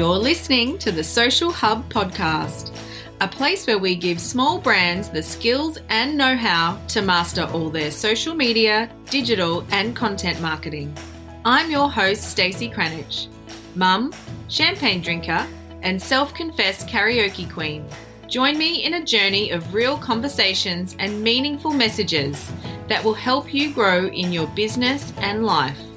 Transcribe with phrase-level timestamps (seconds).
[0.00, 2.74] You're listening to the Social Hub podcast,
[3.20, 7.68] a place where we give small brands the skills and know how to master all
[7.68, 10.96] their social media, digital, and content marketing.
[11.44, 13.26] I'm your host, Stacey Cranich,
[13.74, 14.14] mum,
[14.48, 15.46] champagne drinker,
[15.82, 17.84] and self confessed karaoke queen.
[18.26, 22.50] Join me in a journey of real conversations and meaningful messages
[22.88, 25.89] that will help you grow in your business and life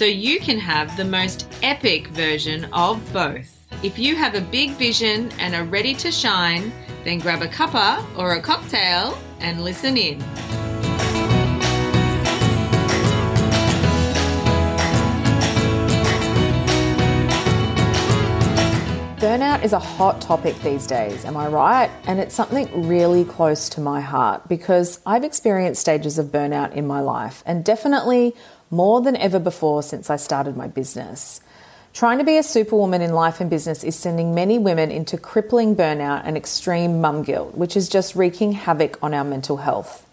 [0.00, 3.66] so you can have the most epic version of both.
[3.82, 6.72] If you have a big vision and are ready to shine,
[7.04, 10.18] then grab a cuppa or a cocktail and listen in.
[19.20, 21.90] Burnout is a hot topic these days, am I right?
[22.06, 26.86] And it's something really close to my heart because I've experienced stages of burnout in
[26.86, 28.34] my life and definitely
[28.70, 31.40] more than ever before since I started my business.
[31.92, 35.74] Trying to be a superwoman in life and business is sending many women into crippling
[35.74, 40.06] burnout and extreme mum guilt, which is just wreaking havoc on our mental health.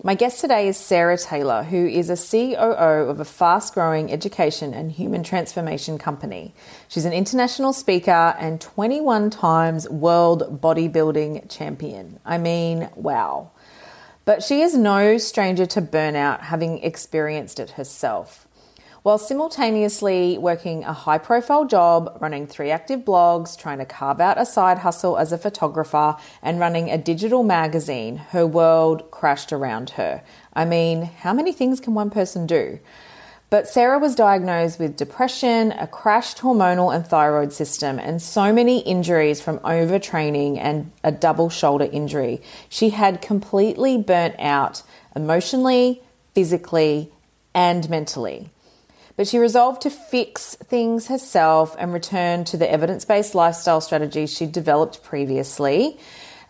[0.00, 4.72] My guest today is Sarah Taylor, who is a COO of a fast growing education
[4.72, 6.54] and human transformation company.
[6.86, 12.20] She's an international speaker and 21 times world bodybuilding champion.
[12.24, 13.50] I mean, wow.
[14.28, 18.46] But she is no stranger to burnout, having experienced it herself
[19.02, 24.38] while simultaneously working a high profile job, running three active blogs, trying to carve out
[24.38, 29.90] a side hustle as a photographer, and running a digital magazine, her world crashed around
[29.90, 30.22] her.
[30.52, 32.80] I mean, how many things can one person do?
[33.50, 38.80] But Sarah was diagnosed with depression, a crashed hormonal and thyroid system, and so many
[38.80, 42.42] injuries from overtraining and a double shoulder injury.
[42.68, 44.82] She had completely burnt out
[45.16, 46.02] emotionally,
[46.34, 47.10] physically,
[47.54, 48.50] and mentally.
[49.16, 54.30] But she resolved to fix things herself and return to the evidence based lifestyle strategies
[54.30, 55.98] she'd developed previously.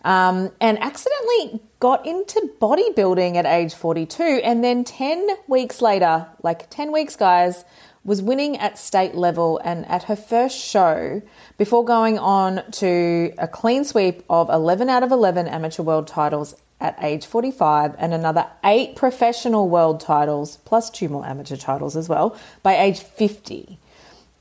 [0.03, 4.23] Um, and accidentally got into bodybuilding at age 42.
[4.23, 7.65] And then 10 weeks later, like 10 weeks, guys,
[8.03, 11.21] was winning at state level and at her first show
[11.57, 16.55] before going on to a clean sweep of 11 out of 11 amateur world titles
[16.81, 22.07] at age 45 and another eight professional world titles, plus two more amateur titles as
[22.07, 23.77] well, by age 50.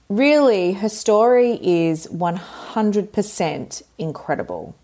[0.09, 4.75] Really, her story is 100% incredible.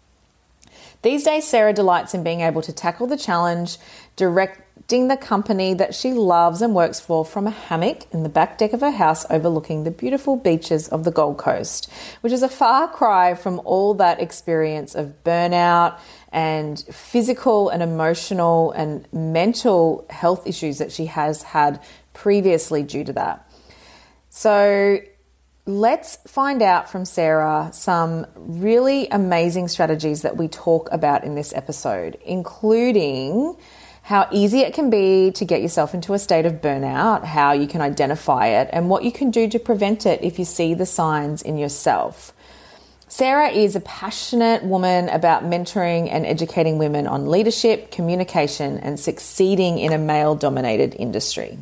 [1.04, 3.76] These days, Sarah delights in being able to tackle the challenge,
[4.16, 8.56] directing the company that she loves and works for from a hammock in the back
[8.56, 11.92] deck of her house overlooking the beautiful beaches of the Gold Coast,
[12.22, 15.98] which is a far cry from all that experience of burnout
[16.32, 21.82] and physical and emotional and mental health issues that she has had
[22.14, 23.46] previously due to that.
[24.30, 25.00] So,
[25.66, 31.54] let's find out from Sarah some really amazing strategies that we talk about in this
[31.54, 33.56] episode, including
[34.02, 37.66] how easy it can be to get yourself into a state of burnout, how you
[37.66, 40.84] can identify it, and what you can do to prevent it if you see the
[40.84, 42.32] signs in yourself.
[43.08, 49.78] Sarah is a passionate woman about mentoring and educating women on leadership, communication, and succeeding
[49.78, 51.56] in a male dominated industry.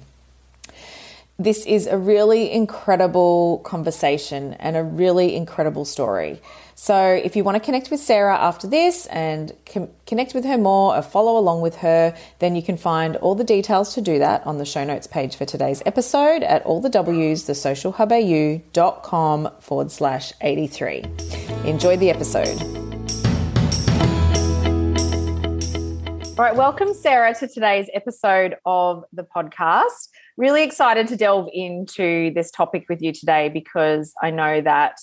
[1.38, 6.42] This is a really incredible conversation and a really incredible story.
[6.74, 10.58] So, if you want to connect with Sarah after this and com- connect with her
[10.58, 14.18] more or follow along with her, then you can find all the details to do
[14.18, 19.90] that on the show notes page for today's episode at all the W's, thesocialhubau.com forward
[19.90, 21.04] slash 83.
[21.64, 22.60] Enjoy the episode.
[26.38, 30.08] All right, welcome, Sarah, to today's episode of the podcast.
[30.36, 34.96] Really excited to delve into this topic with you today because I know that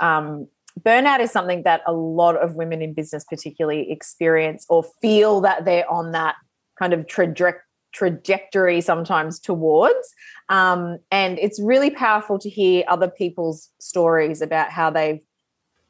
[0.00, 0.48] um,
[0.80, 5.64] burnout is something that a lot of women in business particularly experience or feel that
[5.64, 6.34] they're on that
[6.78, 7.60] kind of traje-
[7.92, 10.14] trajectory sometimes towards.
[10.48, 15.20] Um, and it's really powerful to hear other people's stories about how they've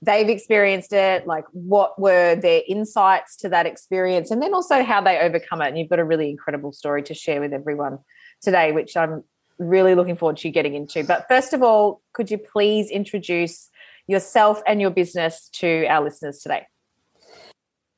[0.05, 5.01] they've experienced it like what were their insights to that experience and then also how
[5.01, 5.69] they overcome it.
[5.69, 8.01] And you've got a really incredible story to share with everyone
[8.43, 9.23] today which i'm
[9.59, 13.71] really looking forward to getting into but first of all could you please introduce
[14.07, 16.67] yourself and your business to our listeners today.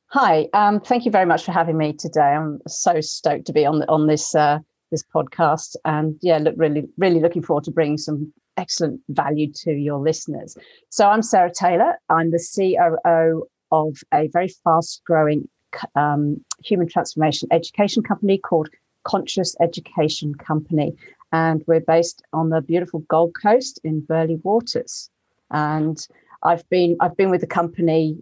[0.07, 2.21] Hi, um, thank you very much for having me today.
[2.21, 4.59] I'm so stoked to be on the, on this uh,
[4.91, 9.71] this podcast, and yeah, look really really looking forward to bringing some excellent value to
[9.71, 10.55] your listeners.
[10.89, 11.95] So I'm Sarah Taylor.
[12.09, 15.49] I'm the COO of a very fast growing
[15.95, 18.69] um, human transformation education company called
[19.05, 20.95] Conscious Education Company,
[21.31, 25.09] and we're based on the beautiful Gold Coast in Burleigh Waters.
[25.51, 26.07] and
[26.43, 28.17] I've been I've been with the company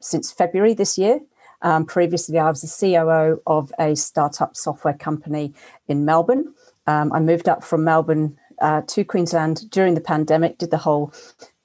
[0.00, 1.20] since February this year.
[1.62, 5.54] Um, previously, I was the COO of a startup software company
[5.88, 6.52] in Melbourne.
[6.86, 11.12] Um, I moved up from Melbourne uh, to Queensland during the pandemic, did the whole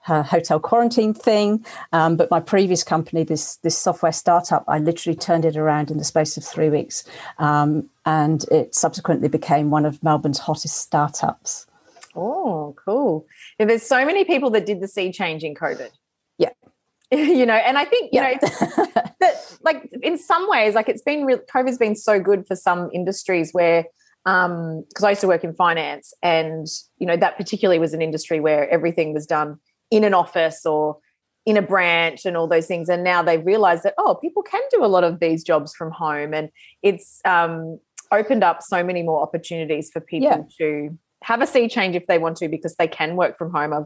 [0.08, 1.66] uh, hotel quarantine thing.
[1.92, 5.98] Um, but my previous company, this this software startup, I literally turned it around in
[5.98, 7.04] the space of three weeks,
[7.38, 11.68] um, and it subsequently became one of Melbourne's hottest startups.
[12.16, 13.26] Oh, cool!
[13.60, 15.90] Yeah, there's so many people that did the sea change in COVID.
[16.38, 16.50] Yeah.
[17.12, 18.38] you know, and I think you yeah.
[18.42, 18.88] know
[19.20, 21.40] that, like in some ways, like it's been real.
[21.54, 23.86] COVID's been so good for some industries where
[24.26, 26.68] um because I used to work in finance and
[27.00, 29.58] you know that particularly was an industry where everything was done
[29.92, 30.98] in an office or
[31.46, 34.62] in a branch and all those things and now they realize that oh people can
[34.72, 36.50] do a lot of these jobs from home and
[36.84, 37.80] it's um
[38.12, 40.44] opened up so many more opportunities for people yeah.
[40.58, 43.74] to have a sea change if they want to because they can work from home
[43.74, 43.86] i've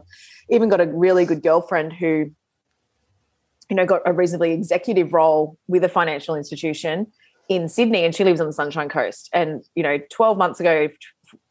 [0.50, 2.30] even got a really good girlfriend who
[3.70, 7.06] you know got a reasonably executive role with a financial institution
[7.48, 9.28] in Sydney and she lives on the Sunshine Coast.
[9.32, 10.88] And, you know, 12 months ago,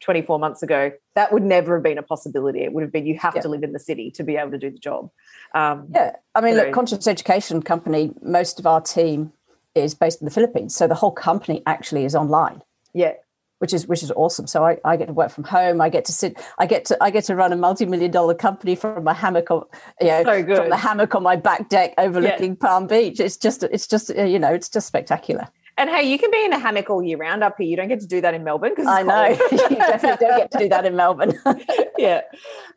[0.02, 2.64] 24 months ago, that would never have been a possibility.
[2.64, 3.42] It would have been you have yeah.
[3.42, 5.10] to live in the city to be able to do the job.
[5.54, 6.14] Um, yeah.
[6.34, 9.32] I mean, look, Conscious Education Company, most of our team
[9.76, 10.76] is based in the Philippines.
[10.76, 12.62] So the whole company actually is online.
[12.94, 13.14] Yeah.
[13.60, 14.48] Which is which is awesome.
[14.48, 15.80] So I, I get to work from home.
[15.80, 16.38] I get to sit.
[16.58, 19.64] I get to I get to run a multi-million dollar company from my hammock, on,
[20.02, 22.68] you know, so from the hammock on my back deck overlooking yeah.
[22.68, 23.22] Palm Beach.
[23.22, 25.48] It's just it's just you know it's just spectacular.
[25.78, 27.68] And hey, you can be in a hammock all year round up here.
[27.68, 30.52] You don't get to do that in Melbourne because I know you definitely don't get
[30.52, 31.38] to do that in Melbourne.
[31.98, 32.22] yeah.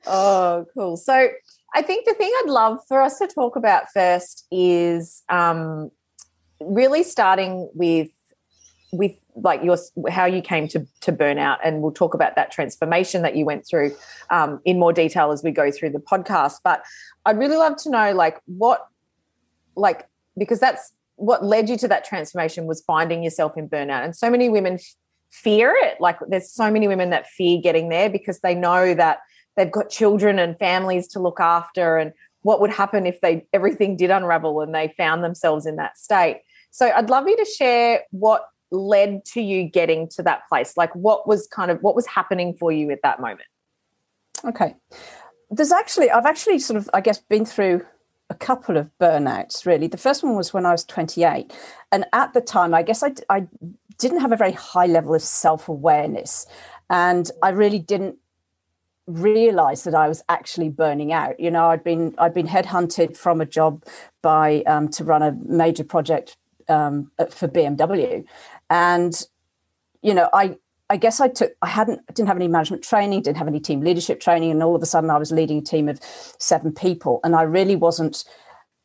[0.06, 0.96] Oh, cool.
[0.96, 1.28] So
[1.74, 5.90] I think the thing I'd love for us to talk about first is um,
[6.60, 8.08] really starting with
[8.90, 9.76] with like your
[10.10, 13.64] how you came to to burnout, and we'll talk about that transformation that you went
[13.64, 13.94] through
[14.30, 16.54] um, in more detail as we go through the podcast.
[16.64, 16.82] But
[17.24, 18.88] I'd really love to know like what
[19.76, 24.04] like because that's what led you to that transformation was finding yourself in burnout.
[24.04, 24.94] And so many women f-
[25.30, 26.00] fear it.
[26.00, 29.18] Like there's so many women that fear getting there because they know that
[29.56, 32.12] they've got children and families to look after and
[32.42, 36.40] what would happen if they everything did unravel and they found themselves in that state.
[36.70, 40.76] So I'd love you to share what led to you getting to that place.
[40.76, 43.48] Like what was kind of what was happening for you at that moment?
[44.44, 44.76] Okay.
[45.50, 47.84] There's actually I've actually sort of I guess been through
[48.30, 49.86] a couple of burnouts really.
[49.86, 51.52] The first one was when i was 28
[51.92, 53.46] and at the time i guess i, I
[53.98, 56.46] didn't have a very high level of self-awareness
[56.90, 58.16] and i really didn't
[59.06, 61.40] realize that i was actually burning out.
[61.40, 63.84] You know i'd been i'd been headhunted from a job
[64.22, 66.36] by um, to run a major project
[66.68, 68.24] um, for bmw
[68.68, 69.26] and
[70.02, 70.56] you know i
[70.90, 73.80] I guess I took I hadn't didn't have any management training, didn't have any team
[73.80, 76.00] leadership training, and all of a sudden I was leading a team of
[76.38, 78.24] seven people, and I really wasn't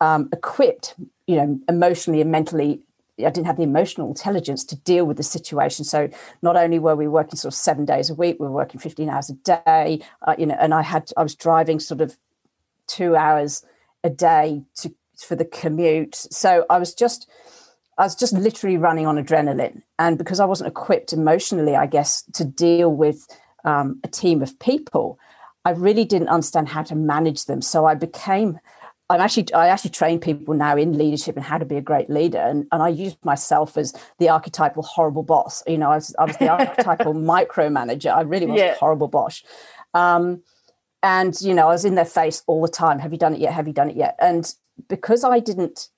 [0.01, 0.95] um, equipped,
[1.27, 2.81] you know, emotionally and mentally.
[3.19, 5.85] I didn't have the emotional intelligence to deal with the situation.
[5.85, 6.09] So
[6.41, 9.09] not only were we working sort of seven days a week, we were working fifteen
[9.09, 12.17] hours a day, uh, you know, and I had I was driving sort of
[12.87, 13.63] two hours
[14.03, 16.15] a day to for the commute.
[16.15, 17.29] So I was just
[17.97, 19.83] I was just literally running on adrenaline.
[19.99, 23.27] And because I wasn't equipped emotionally, I guess, to deal with
[23.63, 25.19] um, a team of people,
[25.65, 27.61] I really didn't understand how to manage them.
[27.61, 28.59] So I became,
[29.09, 32.09] I'm actually, I actually train people now in leadership and how to be a great
[32.09, 32.39] leader.
[32.39, 35.63] And, and I use myself as the archetypal horrible boss.
[35.67, 38.13] You know, I was, I was the archetypal micromanager.
[38.13, 38.73] I really was yeah.
[38.73, 39.43] a horrible boss.
[39.93, 40.41] Um,
[41.03, 42.99] and, you know, I was in their face all the time.
[42.99, 43.53] Have you done it yet?
[43.53, 44.15] Have you done it yet?
[44.19, 44.51] And
[44.87, 45.89] because I didn't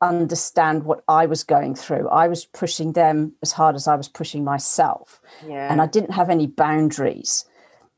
[0.00, 2.08] understand what I was going through.
[2.08, 5.20] I was pushing them as hard as I was pushing myself.
[5.46, 5.70] Yeah.
[5.70, 7.44] And I didn't have any boundaries.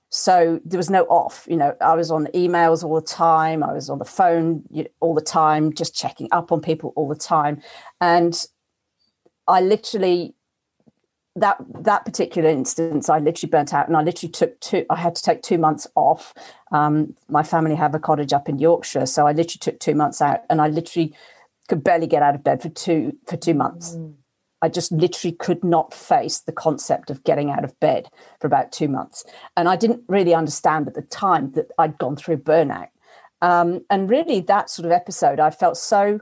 [0.09, 1.47] So there was no off.
[1.49, 3.63] You know, I was on emails all the time.
[3.63, 4.65] I was on the phone
[5.01, 7.63] all the time, just checking up on people all the time.
[8.01, 8.45] And
[9.47, 10.35] I literally
[11.37, 14.85] that that particular instance, I literally burnt out, and I literally took two.
[14.91, 16.35] I had to take two months off.
[16.73, 20.21] Um, my family have a cottage up in Yorkshire, so I literally took two months
[20.21, 21.15] out, and I literally
[21.71, 23.95] could barely get out of bed for two for two months.
[23.95, 24.15] Mm.
[24.61, 28.11] I just literally could not face the concept of getting out of bed
[28.41, 29.25] for about two months.
[29.57, 32.89] And I didn't really understand at the time that I'd gone through burnout.
[33.41, 36.21] Um, and really, that sort of episode, I felt so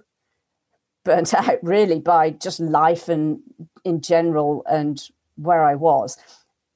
[1.04, 3.40] burnt out really by just life and
[3.84, 5.02] in general and
[5.36, 6.16] where I was.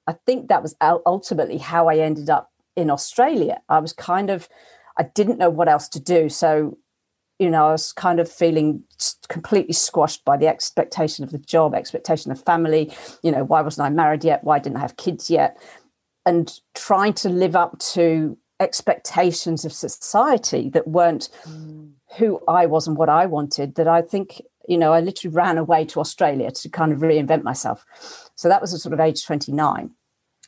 [0.06, 3.60] I think that was ultimately how I ended up in Australia.
[3.68, 4.48] I was kind of,
[4.98, 6.28] I didn't know what else to do.
[6.28, 6.78] So
[7.42, 8.84] you know, I was kind of feeling
[9.28, 12.94] completely squashed by the expectation of the job, expectation of family.
[13.24, 14.44] You know, why wasn't I married yet?
[14.44, 15.60] Why didn't I have kids yet?
[16.24, 21.90] And trying to live up to expectations of society that weren't mm.
[22.16, 25.58] who I was and what I wanted that I think, you know, I literally ran
[25.58, 27.84] away to Australia to kind of reinvent myself.
[28.36, 29.90] So that was a sort of age 29.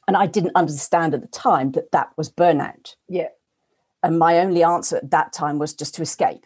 [0.07, 2.95] And I didn't understand at the time that that was burnout.
[3.09, 3.31] Yeah.
[4.05, 6.45] And my only answer at that time was just to escape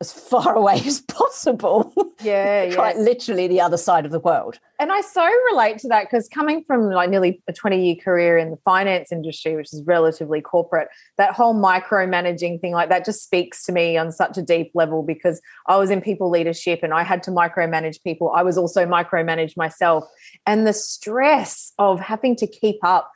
[0.00, 1.92] as far away as possible.
[2.22, 2.92] Yeah, yeah.
[2.96, 4.58] Literally the other side of the world.
[4.78, 8.36] And I so relate to that because coming from like nearly a 20 year career
[8.36, 13.22] in the finance industry, which is relatively corporate, that whole micromanaging thing like that just
[13.22, 16.92] speaks to me on such a deep level because I was in people leadership and
[16.92, 18.32] I had to micromanage people.
[18.32, 20.04] I was also micromanaged myself.
[20.46, 23.10] And the stress of having to keep up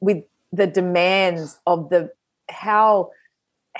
[0.00, 2.10] with the demands of the
[2.50, 3.10] how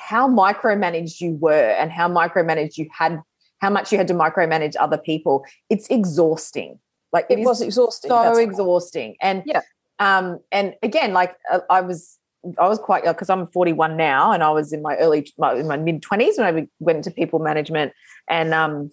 [0.02, 3.21] how micromanaged you were and how micromanaged you had
[3.61, 6.78] how much you had to micromanage other people it's exhausting.
[7.12, 9.11] Like it, it was exhausting so That's exhausting.
[9.11, 9.16] Right.
[9.21, 9.61] and yeah.
[9.99, 12.18] um and again like uh, i was
[12.59, 15.68] i was quite because i'm 41 now and i was in my early my, in
[15.68, 17.92] my mid 20s when i went into people management.
[18.28, 18.90] And um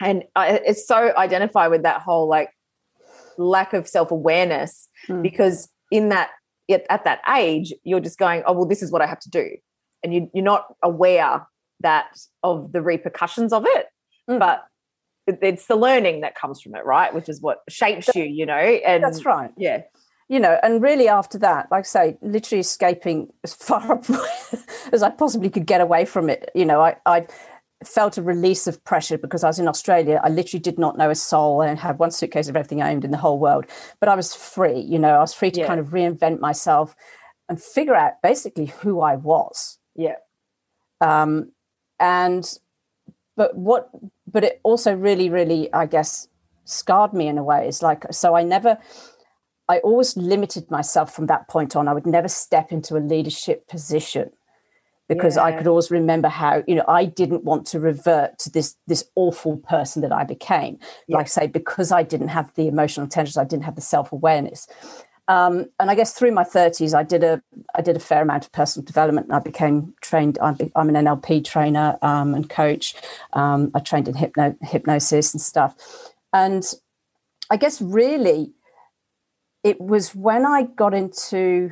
[0.00, 2.50] and I, it's so identify with that whole like
[3.36, 5.22] lack of self-awareness mm.
[5.22, 6.30] because in that
[6.70, 9.56] at that age you're just going oh well this is what i have to do
[10.02, 11.46] and you, you're not aware
[11.80, 13.86] that of the repercussions of it
[14.28, 14.38] mm.
[14.38, 14.64] but
[15.26, 18.54] it's the learning that comes from it right which is what shapes you you know
[18.54, 19.82] and that's right yeah
[20.28, 24.00] you know and really after that like i say literally escaping as far
[24.92, 27.26] as i possibly could get away from it you know i i
[27.84, 30.20] felt a release of pressure because I was in Australia.
[30.22, 33.04] I literally did not know a soul and had one suitcase of everything I owned
[33.04, 33.66] in the whole world.
[34.00, 35.66] But I was free, you know, I was free to yeah.
[35.66, 36.94] kind of reinvent myself
[37.48, 39.78] and figure out basically who I was.
[39.96, 40.16] Yeah.
[41.00, 41.52] Um,
[41.98, 42.58] and
[43.36, 43.90] but what
[44.30, 46.28] but it also really, really, I guess,
[46.64, 47.66] scarred me in a way.
[47.66, 48.78] It's like so I never
[49.68, 51.86] I always limited myself from that point on.
[51.88, 54.30] I would never step into a leadership position
[55.10, 55.42] because yeah.
[55.42, 59.04] I could always remember how, you know, I didn't want to revert to this this
[59.16, 60.78] awful person that I became.
[61.08, 61.18] Yeah.
[61.18, 64.68] Like I say, because I didn't have the emotional intelligence, I didn't have the self-awareness.
[65.30, 67.40] Um, and I guess through my 30s, I did a
[67.76, 69.32] I did a fair amount of personal development.
[69.32, 70.40] I became trained.
[70.42, 72.96] I'm, I'm an NLP trainer um, and coach.
[73.32, 75.76] Um, I trained in hypno, hypnosis and stuff.
[76.32, 76.64] And
[77.48, 78.54] I guess really,
[79.62, 81.70] it was when I got into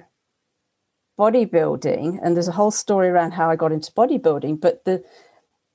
[1.19, 4.61] bodybuilding, and there's a whole story around how I got into bodybuilding.
[4.61, 5.03] But the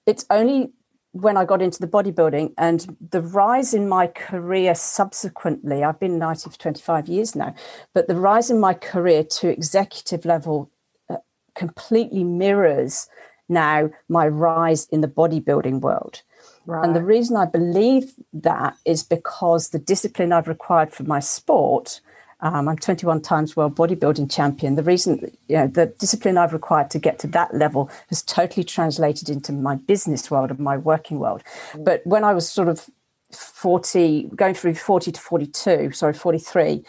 [0.05, 0.71] it's only
[1.13, 6.15] when I got into the bodybuilding and the rise in my career subsequently, I've been
[6.15, 7.53] in IT for 25 years now,
[7.93, 10.71] but the rise in my career to executive level
[11.09, 11.17] uh,
[11.53, 13.07] completely mirrors
[13.47, 16.23] now my rise in the bodybuilding world.
[16.65, 16.83] Right.
[16.83, 22.01] And the reason I believe that is because the discipline I've required for my sport
[22.43, 24.75] um, I'm 21 times world bodybuilding champion.
[24.75, 28.65] The reason, you know, the discipline I've required to get to that level has totally
[28.65, 31.41] translated into my business world and my working world.
[31.71, 31.85] Mm.
[31.85, 32.89] But when I was sort of
[33.31, 36.83] 40, going through 40 to 42, sorry, 43,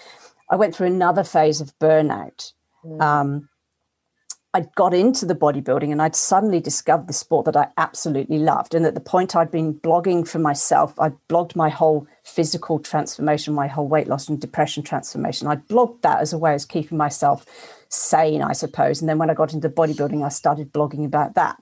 [0.50, 2.52] I went through another phase of burnout.
[2.84, 3.00] Mm.
[3.00, 3.48] Um,
[4.54, 8.72] I got into the bodybuilding and I'd suddenly discovered the sport that I absolutely loved.
[8.72, 13.52] And at the point I'd been blogging for myself, I'd blogged my whole physical transformation,
[13.52, 15.48] my whole weight loss and depression transformation.
[15.48, 17.44] I blogged that as a way of keeping myself
[17.88, 19.00] sane, I suppose.
[19.00, 21.60] And then when I got into bodybuilding, I started blogging about that.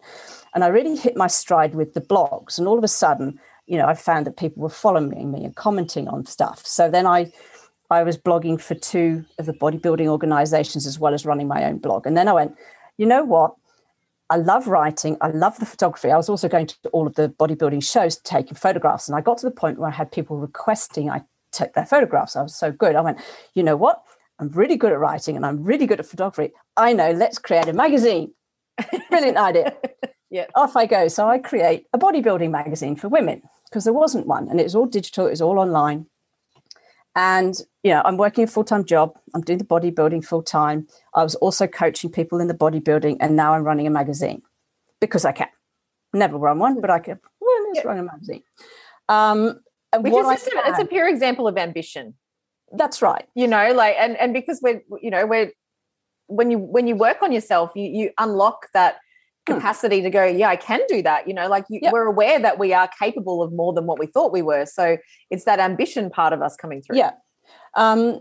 [0.54, 2.58] And I really hit my stride with the blogs.
[2.58, 5.56] And all of a sudden, you know, I found that people were following me and
[5.56, 6.66] commenting on stuff.
[6.66, 7.32] So then I
[7.90, 11.76] I was blogging for two of the bodybuilding organizations as well as running my own
[11.76, 12.06] blog.
[12.06, 12.56] And then I went,
[13.02, 13.56] you know what?
[14.30, 15.16] I love writing.
[15.20, 16.12] I love the photography.
[16.12, 19.08] I was also going to all of the bodybuilding shows taking photographs.
[19.08, 22.36] And I got to the point where I had people requesting I take their photographs.
[22.36, 22.94] I was so good.
[22.94, 23.18] I went,
[23.54, 24.04] you know what?
[24.38, 26.52] I'm really good at writing and I'm really good at photography.
[26.76, 28.34] I know, let's create a magazine.
[29.10, 29.74] Brilliant idea.
[30.30, 30.46] yeah.
[30.54, 31.08] Off I go.
[31.08, 34.48] So I create a bodybuilding magazine for women because there wasn't one.
[34.48, 36.06] And it was all digital, it was all online.
[37.14, 39.18] And you know, I'm working a full time job.
[39.34, 40.86] I'm doing the bodybuilding full time.
[41.14, 44.42] I was also coaching people in the bodybuilding, and now I'm running a magazine
[45.00, 45.48] because I can.
[46.14, 47.18] Never run one, but I can.
[47.40, 48.42] Well, let's run a magazine.
[49.08, 49.60] Um,
[49.96, 52.14] Which is just a, it's a pure example of ambition.
[52.72, 53.26] That's right.
[53.34, 55.52] You know, like, and and because we're, you know, we're
[56.28, 58.96] when you when you work on yourself, you you unlock that.
[59.46, 61.92] Capacity to go yeah i can do that you know like you, yep.
[61.92, 64.96] we're aware that we are capable of more than what we thought we were so
[65.30, 66.96] it's that ambition part of us coming through.
[66.96, 67.12] Yeah.
[67.74, 68.20] Um,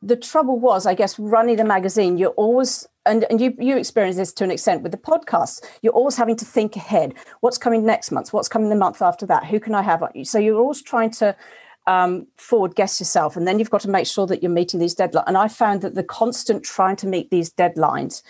[0.00, 4.16] the trouble was i guess running the magazine you're always and, and you you experience
[4.16, 7.14] this to an extent with the podcasts you're always having to think ahead.
[7.40, 8.32] What's coming next month?
[8.32, 9.46] What's coming the month after that?
[9.46, 10.02] Who can i have?
[10.22, 11.36] So you're always trying to
[11.86, 14.94] um, forward guess yourself and then you've got to make sure that you're meeting these
[14.94, 18.22] deadlines and i found that the constant trying to meet these deadlines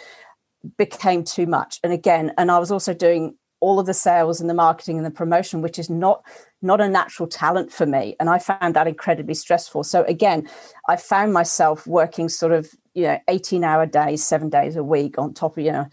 [0.76, 1.80] became too much.
[1.82, 5.06] And again, and I was also doing all of the sales and the marketing and
[5.06, 6.22] the promotion, which is not
[6.60, 8.16] not a natural talent for me.
[8.20, 9.84] And I found that incredibly stressful.
[9.84, 10.48] So again,
[10.88, 15.18] I found myself working sort of, you know, 18 hour days, seven days a week
[15.18, 15.86] on top of, you know,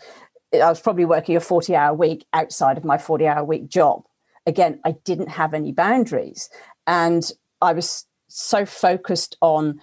[0.54, 4.04] I was probably working a 40 hour week outside of my 40 hour week job.
[4.46, 6.50] Again, I didn't have any boundaries.
[6.88, 7.30] And
[7.62, 9.80] I was so focused on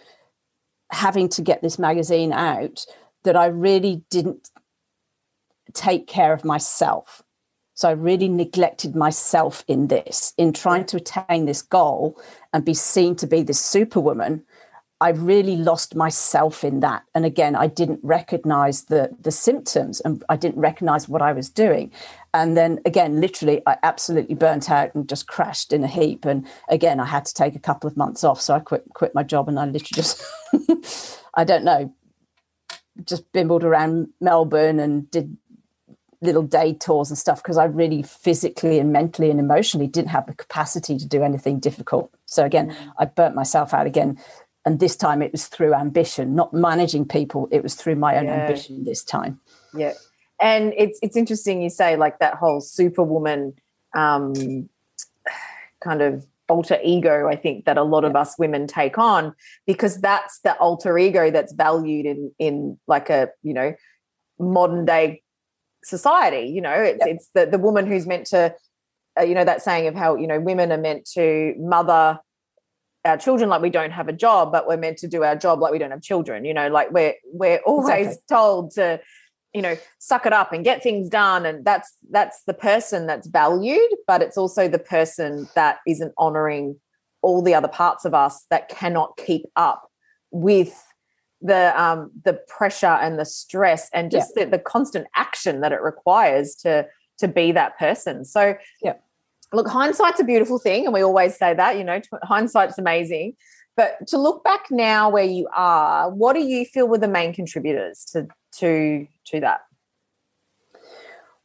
[0.90, 2.84] having to get this magazine out
[3.24, 4.50] that I really didn't
[5.78, 7.22] take care of myself.
[7.74, 12.20] So I really neglected myself in this, in trying to attain this goal
[12.52, 14.42] and be seen to be this superwoman.
[15.00, 17.04] I really lost myself in that.
[17.14, 21.48] And again, I didn't recognize the, the symptoms and I didn't recognize what I was
[21.48, 21.92] doing.
[22.34, 26.24] And then again, literally, I absolutely burnt out and just crashed in a heap.
[26.24, 28.40] And again, I had to take a couple of months off.
[28.40, 30.24] So I quit, quit my job and I literally just,
[31.34, 31.94] I don't know,
[33.04, 35.36] just bimbled around Melbourne and did
[36.20, 40.26] little day tours and stuff because I really physically and mentally and emotionally didn't have
[40.26, 42.12] the capacity to do anything difficult.
[42.26, 42.92] So again, mm.
[42.98, 44.18] I burnt myself out again.
[44.64, 47.48] And this time it was through ambition, not managing people.
[47.50, 48.40] It was through my own yeah.
[48.42, 49.40] ambition this time.
[49.72, 49.92] Yeah.
[50.40, 53.54] And it's it's interesting you say like that whole superwoman
[53.94, 54.68] um,
[55.80, 58.08] kind of alter ego i think that a lot yeah.
[58.08, 59.34] of us women take on
[59.66, 63.74] because that's the alter ego that's valued in in like a you know
[64.38, 65.22] modern day
[65.84, 67.16] society you know it's yep.
[67.16, 68.54] it's the the woman who's meant to
[69.18, 72.18] uh, you know that saying of how you know women are meant to mother
[73.04, 75.60] our children like we don't have a job but we're meant to do our job
[75.60, 78.22] like we don't have children you know like we're we're always exactly.
[78.28, 79.00] told to
[79.54, 83.26] you know suck it up and get things done and that's that's the person that's
[83.28, 86.78] valued but it's also the person that isn't honoring
[87.22, 89.88] all the other parts of us that cannot keep up
[90.30, 90.87] with
[91.40, 94.44] the um, the pressure and the stress and just yeah.
[94.44, 96.86] the, the constant action that it requires to
[97.18, 98.24] to be that person.
[98.24, 98.94] So yeah,
[99.52, 101.76] look, hindsight's a beautiful thing, and we always say that.
[101.76, 103.34] You know, hindsight's amazing.
[103.76, 107.32] But to look back now where you are, what do you feel were the main
[107.32, 108.26] contributors to
[108.58, 109.60] to to that?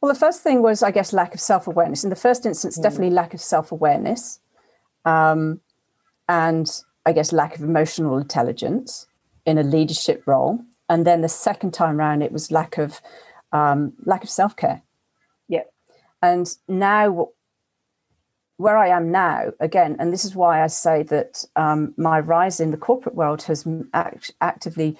[0.00, 2.04] Well, the first thing was, I guess, lack of self awareness.
[2.04, 2.82] In the first instance, mm.
[2.82, 4.40] definitely lack of self awareness,
[5.04, 5.60] um,
[6.28, 6.68] and
[7.06, 9.06] I guess lack of emotional intelligence
[9.46, 10.60] in a leadership role.
[10.88, 13.00] And then the second time around, it was lack of
[13.52, 14.82] um, lack of self care.
[15.48, 15.62] Yeah.
[16.22, 17.28] And now,
[18.56, 22.60] where I am now, again, and this is why I say that um, my rise
[22.60, 24.96] in the corporate world has act- actively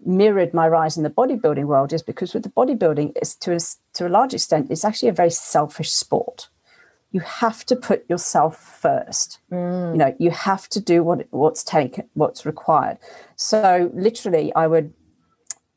[0.00, 3.58] mirrored my rise in the bodybuilding world, is because with the bodybuilding, it's to a,
[3.94, 6.48] to a large extent, it's actually a very selfish sport
[7.10, 9.38] you have to put yourself first.
[9.50, 9.92] Mm.
[9.92, 12.98] You know, you have to do what what's taken, what's required.
[13.36, 14.92] So literally, I would,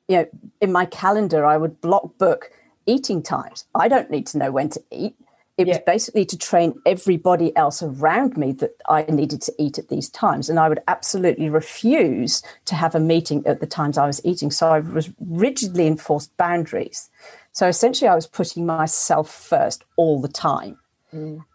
[0.08, 0.26] you know,
[0.60, 2.52] in my calendar, I would block book
[2.86, 3.66] eating times.
[3.76, 5.16] I don't need to know when to eat.
[5.58, 5.76] It yeah.
[5.76, 10.10] was basically to train everybody else around me that I needed to eat at these
[10.10, 10.50] times.
[10.50, 14.50] And I would absolutely refuse to have a meeting at the times I was eating.
[14.50, 17.10] So I was rigidly enforced boundaries.
[17.52, 20.78] So essentially, I was putting myself first all the time.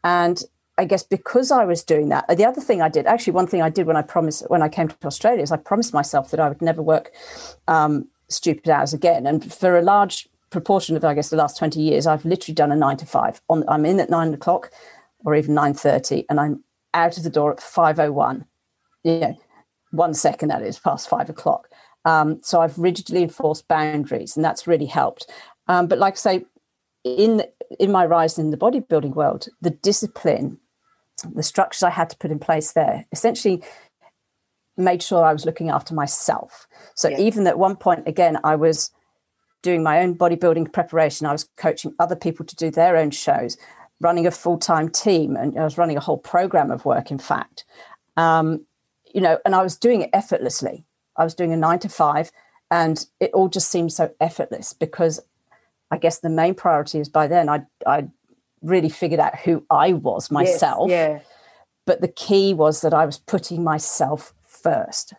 [0.03, 0.43] And
[0.79, 3.63] I guess because I was doing that, the other thing I did, actually, one thing
[3.63, 6.41] I did when I promised when I came to Australia is I promised myself that
[6.41, 7.13] I would never work
[7.67, 9.27] um, stupid hours again.
[9.27, 12.73] And for a large proportion of, I guess, the last twenty years, I've literally done
[12.73, 13.41] a nine to five.
[13.49, 14.71] On, I'm in at nine o'clock,
[15.25, 18.45] or even nine thirty, and I'm out of the door at five o one.
[19.03, 19.39] You know,
[19.93, 21.71] one second that is past five o'clock.
[22.05, 25.31] Um, so I've rigidly enforced boundaries, and that's really helped.
[25.69, 26.45] Um, but like I say,
[27.15, 27.45] in
[27.79, 30.59] in my rise in the bodybuilding world, the discipline,
[31.35, 33.63] the structures I had to put in place there, essentially
[34.77, 36.67] made sure I was looking after myself.
[36.95, 37.19] So yeah.
[37.19, 38.91] even at one point, again, I was
[39.63, 41.27] doing my own bodybuilding preparation.
[41.27, 43.57] I was coaching other people to do their own shows,
[44.01, 47.11] running a full time team, and I was running a whole program of work.
[47.11, 47.65] In fact,
[48.17, 48.67] um,
[49.15, 50.85] you know, and I was doing it effortlessly.
[51.17, 52.31] I was doing a nine to five,
[52.71, 55.21] and it all just seemed so effortless because
[55.91, 58.09] I guess the main priority is by then I I
[58.63, 60.91] really figured out who I was myself.
[60.91, 61.29] Yes, yeah.
[61.87, 65.15] But the key was that I was putting myself first.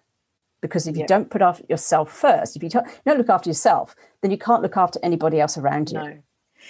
[0.59, 3.49] Because if you don't put off yourself first, if you don't, you don't look after
[3.49, 5.99] yourself, then you can't look after anybody else around you.
[5.99, 6.17] No.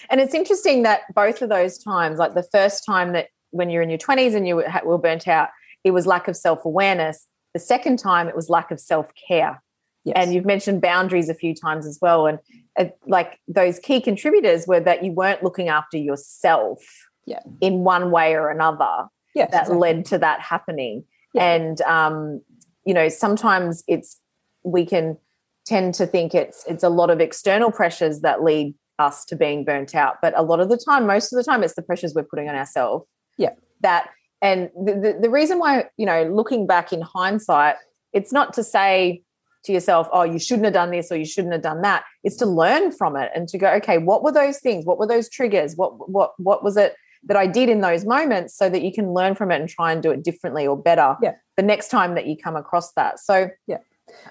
[0.10, 3.82] And it's interesting that both of those times, like the first time that when you're
[3.82, 5.50] in your 20s and you were burnt out,
[5.84, 7.28] it was lack of self awareness.
[7.54, 9.64] The second time, it was lack of self care.
[10.08, 10.16] Yes.
[10.16, 12.28] And you've mentioned boundaries a few times as well.
[12.28, 12.40] And
[12.80, 16.80] uh, like those key contributors were that you weren't looking after yourself
[17.26, 17.42] yeah.
[17.60, 19.78] in one way or another yes, that exactly.
[19.78, 21.04] led to that happening.
[21.34, 21.54] Yeah.
[21.54, 22.42] And, um,
[22.86, 24.18] you know, sometimes it's,
[24.64, 25.18] we can
[25.66, 29.66] tend to think it's it's a lot of external pressures that lead us to being
[29.66, 30.16] burnt out.
[30.22, 32.48] But a lot of the time, most of the time, it's the pressures we're putting
[32.48, 33.06] on ourselves.
[33.38, 33.52] Yeah.
[33.82, 34.10] That
[34.42, 37.76] and the, the, the reason why, you know, looking back in hindsight,
[38.14, 39.24] it's not to say
[39.64, 42.04] to yourself, oh, you shouldn't have done this or you shouldn't have done that.
[42.24, 44.86] It's to learn from it and to go, okay, what were those things?
[44.86, 45.76] What were those triggers?
[45.76, 49.14] What what what was it that I did in those moments so that you can
[49.14, 51.34] learn from it and try and do it differently or better yeah.
[51.58, 53.20] the next time that you come across that.
[53.20, 53.80] So yeah.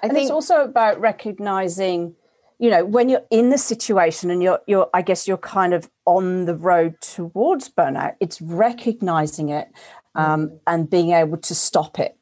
[0.02, 2.14] I think it's also about recognizing
[2.58, 5.90] you know when you're in the situation and you're you're i guess you're kind of
[6.06, 9.68] on the road towards burnout it's recognizing it
[10.14, 10.60] um, mm.
[10.66, 12.16] and being able to stop it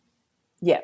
[0.60, 0.80] yeah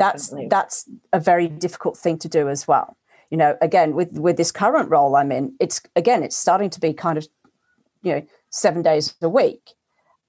[0.00, 0.48] definitely.
[0.48, 2.96] that's that's a very difficult thing to do as well.
[3.30, 6.80] You know again with with this current role i'm in it's again it's starting to
[6.80, 7.26] be kind of
[8.02, 9.72] you know seven days a week.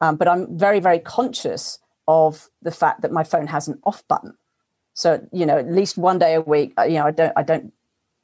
[0.01, 4.08] Um, but i'm very very conscious of the fact that my phone has an off
[4.08, 4.36] button.
[4.93, 7.43] So you know at least one day a week uh, you know i don't i
[7.43, 7.73] don't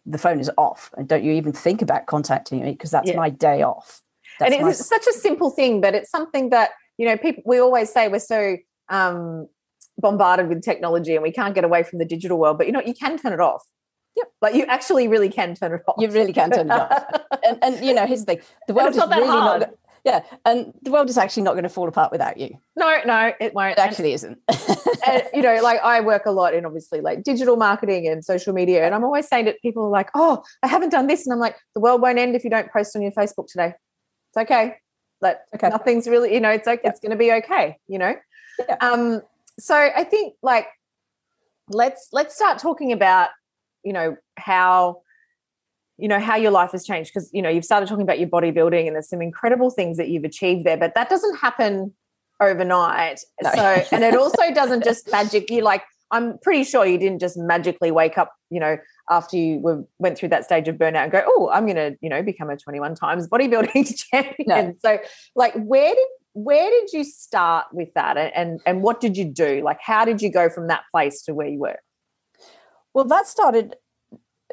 [0.06, 0.93] the phone is off.
[0.97, 3.15] And don't you even think about contacting me because that's yeah.
[3.15, 4.01] my day off.
[4.39, 4.97] That's and it's my...
[4.97, 8.19] such a simple thing but it's something that you know people we always say we're
[8.19, 8.58] so
[8.89, 9.47] um,
[9.99, 12.82] bombarded with technology and we can't get away from the digital world but you know
[12.82, 13.63] you can turn it off
[14.15, 14.32] Yep.
[14.41, 15.95] Like you actually really can turn it off.
[15.97, 17.03] You really can turn it off.
[17.47, 19.62] and, and you know, here's the thing: the world is really hard.
[19.62, 19.69] not.
[20.06, 22.58] Yeah, and the world is actually not going to fall apart without you.
[22.75, 23.77] No, no, it won't.
[23.77, 24.39] It actually and, isn't.
[25.08, 28.53] and, you know, like I work a lot in obviously like digital marketing and social
[28.53, 31.34] media, and I'm always saying that people are like, "Oh, I haven't done this," and
[31.34, 33.73] I'm like, "The world won't end if you don't post on your Facebook today.
[34.29, 34.75] It's okay.
[35.21, 35.69] Like, okay.
[35.69, 36.82] nothing's really, you know, it's okay.
[36.84, 36.89] Yeah.
[36.89, 37.77] It's going to be okay.
[37.88, 38.13] You know."
[38.67, 38.75] Yeah.
[38.82, 39.21] Um.
[39.60, 40.68] So I think like
[41.70, 43.30] let's let's start talking about
[43.84, 45.02] you know how
[45.98, 48.30] you know how your life has changed because you know you've started talking about your
[48.30, 51.94] bodybuilding and there's some incredible things that you've achieved there but that doesn't happen
[52.42, 53.52] overnight no.
[53.54, 57.38] so and it also doesn't just magic you like i'm pretty sure you didn't just
[57.38, 58.78] magically wake up you know
[59.10, 61.96] after you were, went through that stage of burnout and go oh i'm going to
[62.02, 64.76] you know become a 21 times bodybuilding champion no.
[64.80, 64.98] so
[65.36, 69.62] like where did where did you start with that and, and what did you do
[69.63, 71.78] like how did you go from that place to where you were
[72.93, 73.76] well that started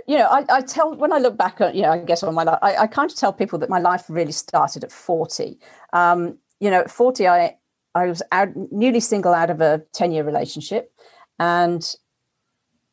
[0.06, 2.44] you know, I, I, tell when I look back you know, I guess on my
[2.44, 5.58] life, I, I kind of tell people that my life really started at 40.
[5.92, 7.56] Um, you know, at 40, I,
[7.94, 10.92] I was out, newly single out of a 10 year relationship.
[11.38, 11.82] And,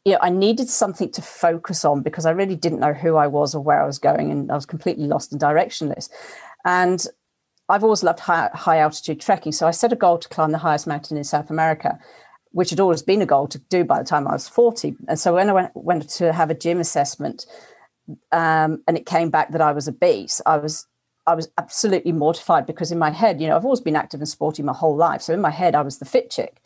[0.06, 3.28] you know, I needed something to focus on because I really didn't know who I
[3.28, 4.32] was or where I was going.
[4.32, 6.10] And I was completely lost and directionless.
[6.66, 7.06] And
[7.70, 9.52] I've always loved high, high altitude trekking.
[9.52, 12.00] So I set a goal to climb the highest mountain in South America
[12.58, 14.96] which had always been a goal to do by the time I was 40.
[15.08, 17.46] And so when I went, went to have a gym assessment
[18.32, 20.88] um, and it came back that I was obese, I was
[21.28, 24.30] I was absolutely mortified because in my head, you know, I've always been active and
[24.30, 25.22] sporty my whole life.
[25.22, 26.62] So in my head, I was the fit chick.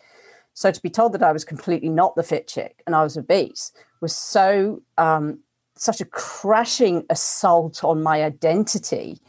[0.54, 3.18] So to be told that I was completely not the fit chick and I was
[3.18, 5.40] obese was so um,
[5.76, 9.20] such a crashing assault on my identity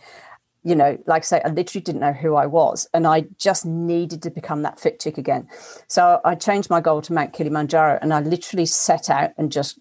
[0.64, 3.66] you know, like I say, I literally didn't know who I was, and I just
[3.66, 5.48] needed to become that fit chick again.
[5.88, 9.78] So I changed my goal to Mount Kilimanjaro, and I literally set out and just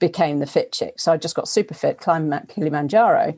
[0.00, 0.98] became the fit chick.
[0.98, 3.34] So I just got super fit, climbed Mount Kilimanjaro.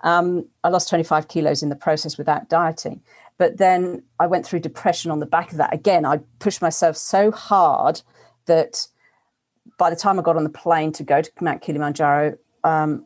[0.00, 3.02] Um, I lost 25 kilos in the process without dieting.
[3.38, 5.72] But then I went through depression on the back of that.
[5.72, 8.02] Again, I pushed myself so hard
[8.46, 8.86] that
[9.78, 13.04] by the time I got on the plane to go to Mount Kilimanjaro, um,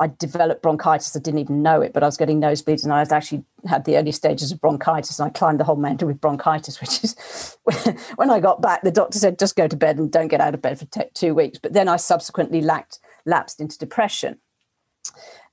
[0.00, 1.16] I developed bronchitis.
[1.16, 3.96] I didn't even know it, but I was getting nosebleeds and I actually had the
[3.96, 5.18] early stages of bronchitis.
[5.18, 7.58] And I climbed the whole mountain with bronchitis, which is
[8.16, 10.54] when I got back, the doctor said, just go to bed and don't get out
[10.54, 11.58] of bed for t- two weeks.
[11.58, 14.38] But then I subsequently lacked, lapsed into depression.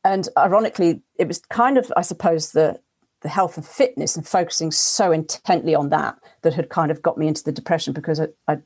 [0.04, 2.80] And ironically, it was kind of, I suppose, the,
[3.22, 7.18] the health and fitness and focusing so intently on that that had kind of got
[7.18, 8.58] me into the depression because I, I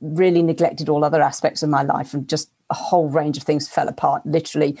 [0.00, 3.68] really neglected all other aspects of my life and just a whole range of things
[3.68, 4.78] fell apart literally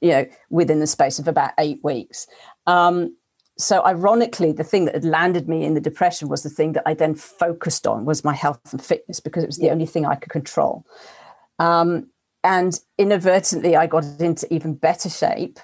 [0.00, 2.26] you know, within the space of about eight weeks.
[2.66, 3.16] Um,
[3.56, 6.82] so ironically, the thing that had landed me in the depression was the thing that
[6.86, 10.04] I then focused on was my health and fitness because it was the only thing
[10.04, 10.84] I could control.
[11.58, 12.08] Um,
[12.42, 15.60] and inadvertently, I got into even better shape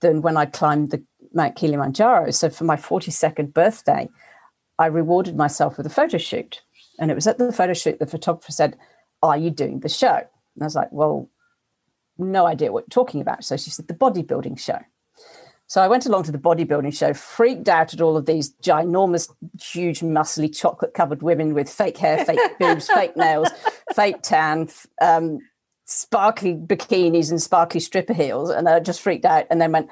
[0.00, 2.30] than when I climbed the Mount Kilimanjaro.
[2.30, 4.08] So for my 42nd birthday,
[4.78, 6.60] I rewarded myself with a photo shoot.
[6.98, 8.76] And it was at the photo shoot the photographer said,
[9.22, 10.16] Are you doing the show?
[10.16, 11.30] And I was like, Well,
[12.18, 13.44] no idea what you're talking about.
[13.44, 14.78] So she said, the bodybuilding show.
[15.66, 19.32] So I went along to the bodybuilding show, freaked out at all of these ginormous,
[19.58, 23.48] huge, muscly, chocolate covered women with fake hair, fake boobs, fake nails,
[23.94, 24.68] fake tan,
[25.00, 25.38] um,
[25.86, 28.50] sparkly bikinis and sparkly stripper heels.
[28.50, 29.88] And I just freaked out and then went,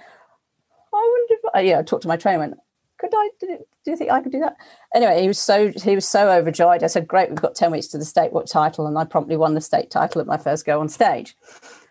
[0.93, 2.61] I wonder if I, yeah, I talked to my trainer and went,
[2.99, 4.57] could I, do you think I could do that?
[4.95, 6.85] Anyway, he was so, he was so overjoyed.
[6.85, 8.87] I said, great, we've got 10 weeks to the state what title.
[8.87, 11.35] And I promptly won the state title at my first go on stage.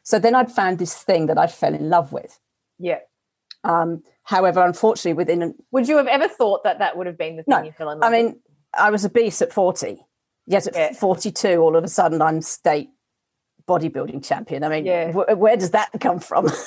[0.10, 2.40] So then I'd found this thing that I fell in love with.
[2.80, 2.98] Yeah.
[3.64, 7.36] Um, however, unfortunately, within an, Would you have ever thought that that would have been
[7.38, 8.40] the thing No, you fell in love I mean,
[8.76, 10.04] I was obese at 40.
[10.48, 10.94] Yes, at Yeah.
[10.94, 12.90] 42, all of a sudden I'm state
[13.68, 14.64] bodybuilding champion.
[14.64, 15.12] I mean, Yeah.
[15.12, 16.48] wh- where does that come from?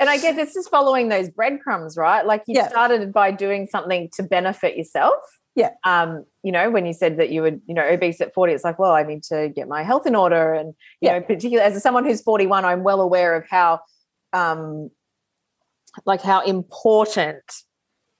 [0.00, 2.26] And I guess it's just following those breadcrumbs, right?
[2.26, 2.68] Like you Yeah.
[2.70, 5.14] started by doing something to benefit yourself.
[5.54, 5.70] Yeah.
[5.84, 8.64] Um, you know, when you said that you would, you know, obese at 40, it's
[8.64, 10.54] like, well, I need to get my health in order.
[10.54, 11.18] And, you Yeah.
[11.18, 13.80] know, particularly as someone who's 41, I'm well aware of how
[14.32, 14.90] um
[16.06, 17.42] like how important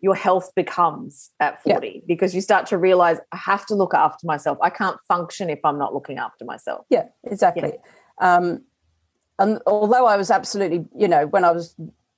[0.01, 1.75] your health becomes at Yeah.
[1.75, 4.59] 40 because you start to realize I have to look after myself.
[4.61, 6.85] I can't function if I'm not looking after myself.
[6.90, 7.79] yeah, exactly.
[8.18, 8.64] Um,
[9.38, 11.75] and although I was absolutely, you know, when I was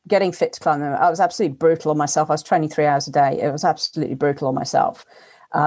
[0.09, 2.31] getting fit to climb, them, I was absolutely brutal on myself.
[2.31, 3.41] I was training three hours a day.
[3.41, 5.05] It was absolutely brutal on myself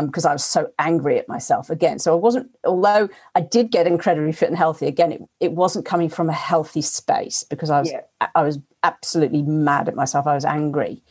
[0.01, 1.97] because I was so angry at myself again.
[1.97, 5.85] So I wasn't, although I did get incredibly fit and healthy again, it, it wasn't
[5.85, 8.01] coming from a healthy space because I was Yeah.
[8.35, 10.27] I was absolutely mad at myself.
[10.27, 11.01] I was angry.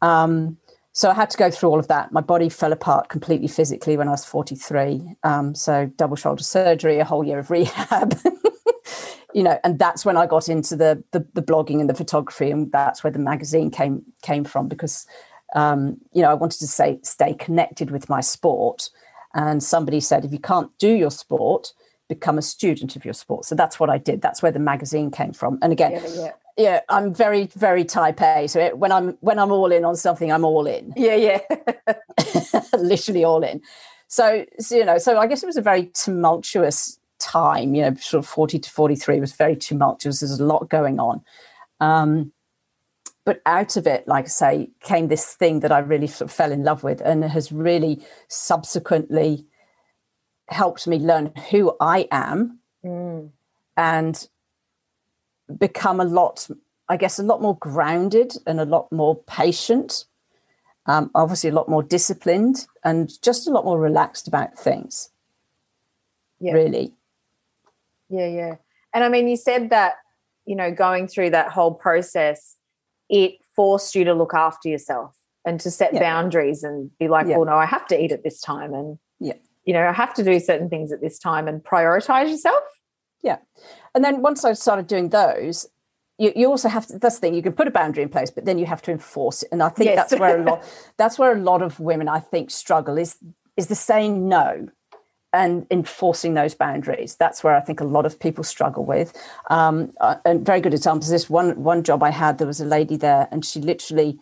[0.00, 0.56] Um,
[0.92, 2.12] so I had to go through all of that.
[2.12, 5.16] My body fell apart completely physically when I was 43.
[5.24, 8.16] Um, so double shoulder surgery, a whole year of rehab.
[9.34, 12.50] you know, and that's when I got into the, the the blogging and the photography,
[12.50, 15.06] and that's where the magazine came came from because
[15.54, 18.90] um, you know I wanted to say stay connected with my sport.
[19.36, 21.72] And somebody said, if you can't do your sport,
[22.08, 23.44] become a student of your sport.
[23.44, 24.22] So that's what I did.
[24.22, 25.58] That's where the magazine came from.
[25.60, 26.32] And again, Yeah, yeah.
[26.56, 28.46] yeah, I'm very, very type A.
[28.46, 31.40] So it, when I'm when I'm all in on something, I'm all in, Yeah, yeah.
[32.78, 33.60] literally all in.
[34.06, 37.74] So, so, you know, so I guess it was a very tumultuous time.
[37.74, 40.20] You know, sort of 40 to 43 was very tumultuous.
[40.20, 41.22] There's a lot going on.
[41.80, 42.32] Um,
[43.24, 46.36] but out of it, like I say, came this thing that I really sort of
[46.36, 49.46] fell in love with, and has really subsequently
[50.48, 53.30] helped me learn who I am Mm.
[53.78, 54.28] and
[55.58, 56.48] become a lot,
[56.86, 60.04] I guess, a lot more grounded and a lot more patient.
[60.86, 65.08] Um, obviously, a lot more disciplined and just a lot more relaxed about things.
[66.40, 66.52] Yeah.
[66.52, 66.92] Really,
[68.08, 68.54] Yeah, yeah.
[68.92, 69.94] And I mean, you said that,
[70.46, 72.56] you know, going through that whole process,
[73.08, 76.00] it forced you to look after yourself and to set Yeah.
[76.00, 77.36] boundaries and be like, Yeah.
[77.36, 78.72] well, no, I have to eat at this time.
[78.74, 79.34] And, Yeah.
[79.64, 82.62] you know, I have to do certain things at this time and prioritize yourself.
[83.22, 83.38] yeah.
[83.94, 85.66] And then once I started doing those,
[86.18, 86.98] you, you also have to.
[86.98, 87.34] That's the thing.
[87.34, 89.48] You can put a boundary in place, but then you have to enforce it.
[89.50, 89.96] And I think Yes.
[90.10, 90.62] that's where a lot.
[90.98, 93.16] That's where a lot of women, I think, struggle is
[93.56, 94.68] is the saying no
[95.34, 97.16] and enforcing those boundaries.
[97.16, 99.12] That's where I think a lot of people struggle with.
[99.50, 101.10] Um, uh, and very good examples.
[101.10, 104.18] This one one job I had, there was a lady there, and she literally,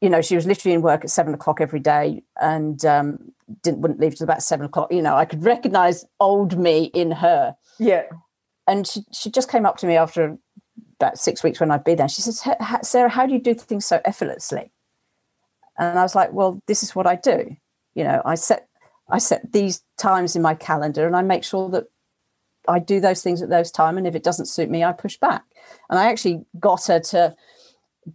[0.00, 3.80] you know, she was literally in work at seven o'clock every day, and um, didn't
[3.80, 4.92] wouldn't leave till about seven o'clock.
[4.92, 8.04] You know, I could recognise old me in her Yeah.
[8.66, 10.38] and she, she just came up to me after
[11.00, 12.08] about six weeks when I'd be there.
[12.08, 14.72] She says, "H- h- Sarah, how do you do things so effortlessly?
[15.78, 17.56] And I was like, well, this is what I do.
[17.94, 18.68] You know, I set
[19.08, 21.84] I set these times in my calendar and I make sure that
[22.68, 23.96] I do those things at those time.
[23.96, 25.44] And if it doesn't suit me, I push back.
[25.88, 27.36] And I actually got her to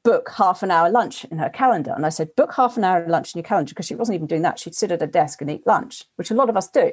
[0.03, 1.93] book half an hour lunch in her calendar.
[1.95, 4.27] And I said, book half an hour lunch in your calendar because she wasn't even
[4.27, 4.59] doing that.
[4.59, 6.91] She'd sit at a desk and eat lunch, which a lot of us do.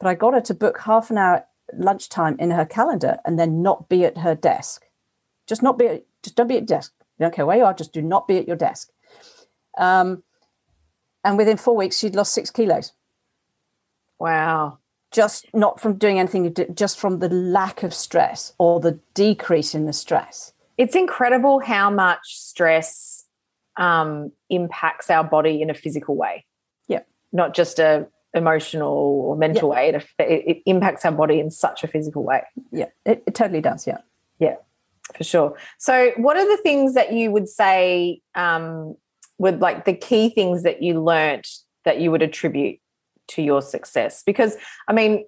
[0.00, 3.62] But I got her to book half an hour lunchtime in her calendar and then
[3.62, 4.84] not be at her desk.
[5.46, 6.92] Just not be at, just don't be at desk.
[7.18, 8.90] You don't care where you are, just do not be at your desk.
[9.78, 10.22] Um,
[11.24, 12.92] and within four weeks, she'd lost six kilos.
[14.18, 14.78] Wow.
[15.10, 19.86] Just not from doing anything, just from the lack of stress or the decrease in
[19.86, 20.52] the stress.
[20.78, 23.26] It's incredible how much stress
[23.76, 26.46] um, impacts our body in a physical way.
[26.88, 27.00] Yeah.
[27.32, 29.90] Not just a emotional or mental way.
[29.90, 32.42] It, it, impacts our body in such a physical way.
[32.70, 33.86] Yeah, it, it totally does.
[33.86, 33.98] Yeah.
[34.38, 34.56] Yeah,
[35.14, 35.56] for sure.
[35.78, 38.96] So, what are the things that you would say um,
[39.38, 41.48] would like the key things that you learnt
[41.84, 42.78] that you would attribute
[43.28, 44.22] to your success?
[44.24, 44.56] Because,
[44.88, 45.24] I mean,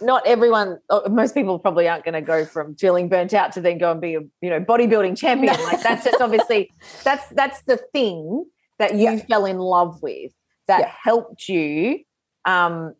[0.00, 3.60] not everyone, uh, most people probably aren't going to go from feeling burnt out to
[3.60, 5.60] then go and be a you know bodybuilding champion.
[5.64, 6.70] Like that's just obviously
[7.04, 8.44] that's that's the thing
[8.78, 9.24] that you Yeah.
[9.28, 10.32] fell in love with
[10.68, 10.92] that Yeah.
[11.02, 12.00] helped you
[12.44, 12.94] um,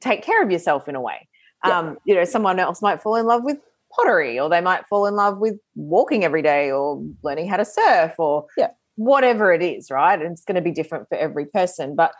[0.00, 1.28] take care of yourself in a way.
[1.66, 1.78] Yeah.
[1.78, 3.58] Um, you know, someone else might fall in love with
[3.94, 7.64] pottery, or they might fall in love with walking every day, or learning how to
[7.64, 8.68] surf, or Yeah.
[8.96, 10.20] whatever it is, right?
[10.20, 12.12] And it's going to be different for every person, but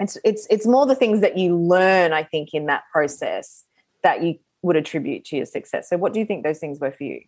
[0.00, 3.64] it's it's it's more the things that you learn, I think, in that process
[4.02, 5.88] that you would attribute to your success.
[5.88, 7.22] So, what do you think those things were for you?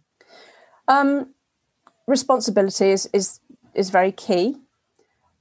[0.88, 1.34] Um,
[2.06, 3.40] responsibility is is
[3.74, 4.56] is very key.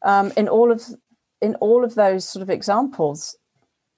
[0.04, 0.84] Um, in all of
[1.42, 3.38] in all of those sort of examples,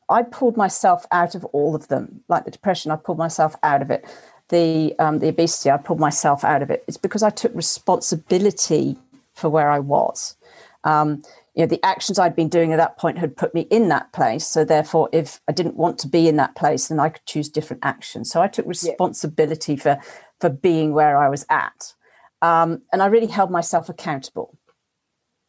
[0.09, 2.23] I pulled myself out of all of them.
[2.27, 4.05] Like the depression, I pulled myself out of it.
[4.49, 6.83] The um, the obesity, I pulled myself out of it.
[6.87, 8.97] It's because I took responsibility
[9.33, 10.35] for where I was.
[10.83, 13.89] Um, you know, the actions I'd been doing at that point had put me in
[13.89, 14.47] that place.
[14.47, 17.49] So therefore, if I didn't want to be in that place, then I could choose
[17.49, 18.31] different actions.
[18.31, 19.81] So I took responsibility yeah.
[19.81, 19.99] for
[20.39, 21.93] for being where I was at,
[22.41, 24.57] um, and I really held myself accountable.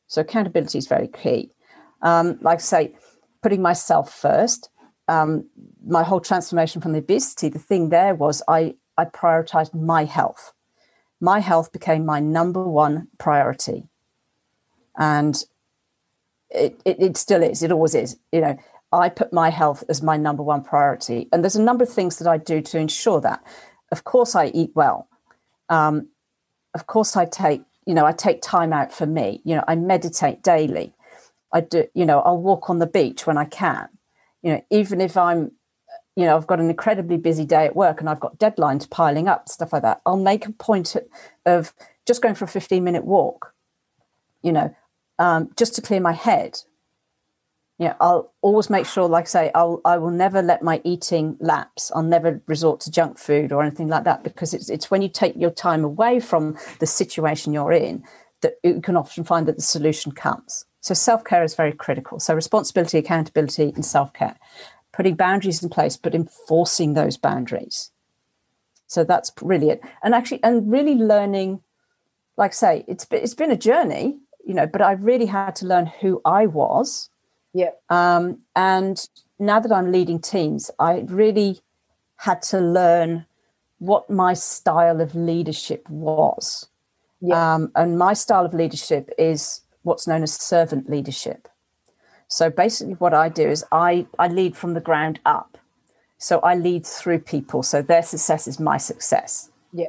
[0.07, 1.53] So accountability is very key.
[2.03, 2.95] Um, like I say,
[3.43, 4.69] putting myself first.
[5.09, 5.49] Um,
[5.85, 10.53] my whole transformation from the obesity, the thing there was I I prioritized my health.
[11.21, 13.85] My health became my number one priority,
[14.97, 15.43] and
[16.55, 17.63] it, it, it still is.
[17.63, 18.17] It always is.
[18.33, 18.59] You know,
[18.93, 22.19] I put my health as my number one priority, and there's a number of things
[22.19, 23.43] that I do to ensure that.
[23.91, 25.09] Of course, I eat well.
[25.69, 26.09] Um,
[26.75, 29.41] of course, I take you know I take time out for me.
[29.45, 30.95] You know, I meditate daily.
[31.53, 33.89] I do, you know, I'll walk on the beach when I can.
[34.43, 35.53] You know, even if I'm,
[36.17, 39.29] you know, I've got an incredibly busy day at work and I've got deadlines piling
[39.29, 40.01] up, stuff like that.
[40.07, 40.97] I'll make a point
[41.47, 41.73] of
[42.07, 43.55] just going for a 15 minute walk,
[44.43, 44.75] you know,
[45.23, 46.59] um, just to clear my head.
[47.79, 50.81] You know, I'll always make sure, like I say, I'll I will never let my
[50.85, 51.93] eating lapse.
[51.95, 55.09] I'll never resort to junk food or anything like that because it's it's when you
[55.09, 58.03] take your time away from the situation you're in
[58.41, 60.65] that you can often find that the solution comes.
[60.81, 62.19] So self care is very critical.
[62.19, 64.37] So responsibility, accountability, and self care.
[64.93, 67.93] Putting boundaries in place, but enforcing those boundaries.
[68.89, 69.81] So that's really it.
[70.03, 71.63] And actually, and really learning,
[72.37, 75.67] like I say, it's it's been a journey, you know, but I really had to
[75.67, 77.11] learn who I was.
[77.55, 77.71] Yeah.
[77.91, 79.07] Um, and
[79.39, 81.61] now that I'm leading teams, I really
[82.17, 83.27] had to learn
[83.79, 86.69] what my style of leadership was.
[87.21, 87.55] Yeah.
[87.55, 91.49] Um, and my style of leadership is what's known as servant leadership.
[92.29, 95.59] So basically, what I do is I, I lead from the ground up.
[96.19, 97.63] So I lead through people.
[97.63, 99.51] So their success is my success.
[99.73, 99.89] Yeah.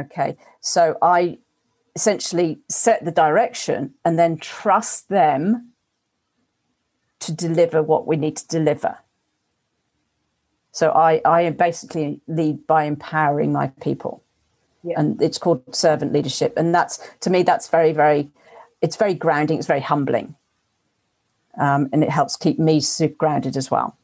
[0.00, 0.36] Okay.
[0.60, 1.38] So I
[1.94, 5.72] essentially set the direction and then trust them
[7.20, 8.98] to deliver what we need to deliver.
[10.72, 14.22] So I, I basically lead by empowering my people.
[14.82, 14.98] Yeah.
[14.98, 16.54] And it's called servant leadership.
[16.56, 18.30] And that's to me, that's very, very
[18.80, 20.34] it's very grounding, it's very humbling.
[21.60, 23.96] Um, and it helps keep me super grounded as well.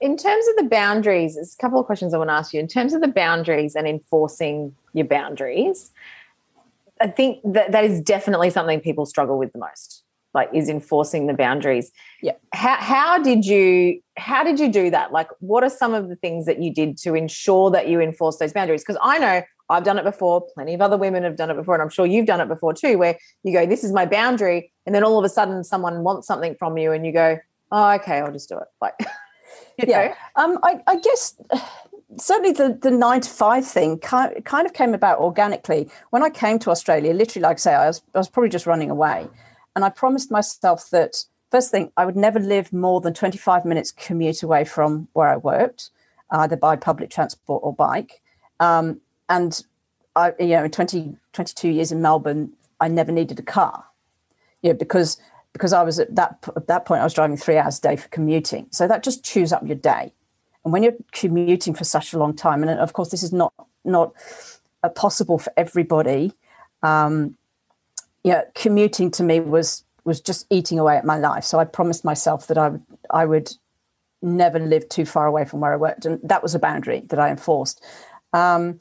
[0.00, 2.60] In terms of the boundaries, there's a couple of questions I want to ask you.
[2.60, 5.90] In terms of the boundaries and enforcing your boundaries,
[7.00, 10.02] I think that that is definitely something people struggle with the most.
[10.34, 11.90] Like is enforcing the boundaries.
[12.20, 12.32] Yeah.
[12.52, 15.10] How how did you how did you do that?
[15.10, 18.36] Like what are some of the things that you did to ensure that you enforce
[18.36, 18.82] those boundaries?
[18.82, 20.46] Because I know I've done it before.
[20.54, 21.74] Plenty of other women have done it before.
[21.74, 24.72] And I'm sure you've done it before too, where you go, this is my boundary.
[24.84, 27.38] And then all of a sudden someone wants something from you and you go,
[27.72, 28.68] oh, okay, I'll just do it.
[28.80, 28.94] Like,
[29.78, 30.14] yeah.
[30.36, 31.34] Um, I, I guess
[32.18, 35.88] certainly the, the nine to five thing kind, kind of came about organically.
[36.10, 38.66] When I came to Australia, literally, like I say, I was, I was probably just
[38.66, 39.28] running away.
[39.74, 43.92] And I promised myself that first thing, I would never live more than 25 minutes
[43.92, 45.90] commute away from where I worked,
[46.30, 48.22] either by public transport or bike.
[48.60, 49.62] Um, and
[50.14, 53.84] I, you know, in 20, 22 years in Melbourne, I never needed a car,
[54.62, 55.18] you know, because
[55.52, 57.96] because I was at that at that point I was driving three hours a day
[57.96, 58.66] for commuting.
[58.70, 60.12] So that just chews up your day.
[60.66, 63.54] And when you're commuting for such a long time, and of course this is not
[63.84, 64.12] not
[64.82, 66.32] uh, possible for everybody,
[66.82, 67.36] um,
[68.24, 71.44] you know, commuting to me was was just eating away at my life.
[71.44, 73.52] So I promised myself that I would I would
[74.22, 77.20] never live too far away from where I worked, and that was a boundary that
[77.20, 77.80] I enforced.
[78.32, 78.80] Um,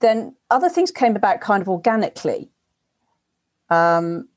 [0.00, 2.48] then other things came about kind of organically.
[3.70, 4.28] Um,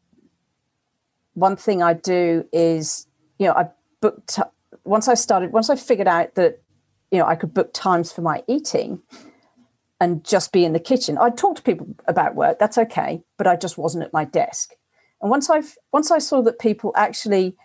[1.33, 3.07] one thing I do is,
[3.39, 4.37] you know, I booked
[4.83, 6.61] once I started, once I figured out that,
[7.11, 9.01] you know, I could book times for my eating
[9.99, 11.17] and just be in the kitchen.
[11.17, 14.73] I'd talk to people about work, that's okay, but I just wasn't at my desk.
[15.21, 17.55] And once I once I saw that people actually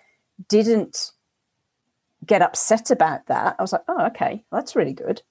[0.49, 1.11] didn't
[2.25, 5.23] get upset about that, I was like, oh, okay, that's really good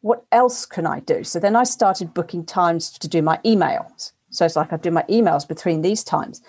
[0.00, 1.24] what else can I do?
[1.24, 4.12] So then I started booking times to do my emails.
[4.30, 6.42] So it's like I do my emails between these times.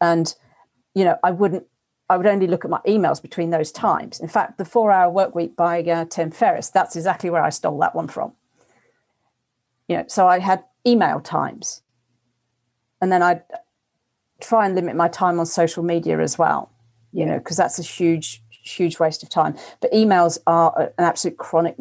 [0.00, 0.34] And,
[0.94, 1.66] you know, I wouldn't,
[2.08, 4.20] I would only look at my emails between those times.
[4.20, 7.50] In fact, the four hour work week by uh, Tim Ferriss, that's exactly where I
[7.50, 8.32] stole that one from.
[9.88, 11.82] You know, so I had email times.
[13.00, 13.42] And then I'd
[14.40, 16.70] try and limit my time on social media as well,
[17.12, 19.56] you know, because that's a huge, huge waste of time.
[19.80, 21.76] But emails are an absolute chronic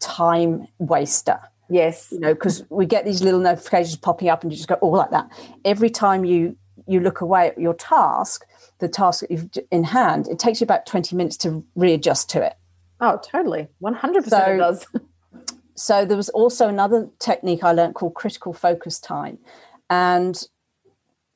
[0.00, 1.38] time waster.
[1.70, 2.08] Yes.
[2.10, 4.88] You know, because we get these little notifications popping up and you just go, oh,
[4.88, 5.30] like that.
[5.64, 8.44] Every time you you look away at your task,
[8.84, 12.42] the task that you've in hand, it takes you about 20 minutes to readjust to
[12.42, 12.54] it.
[13.00, 13.68] Oh, totally.
[13.82, 14.86] 100% so, it does.
[15.74, 19.38] so there was also another technique I learned called critical focus time.
[19.90, 20.40] And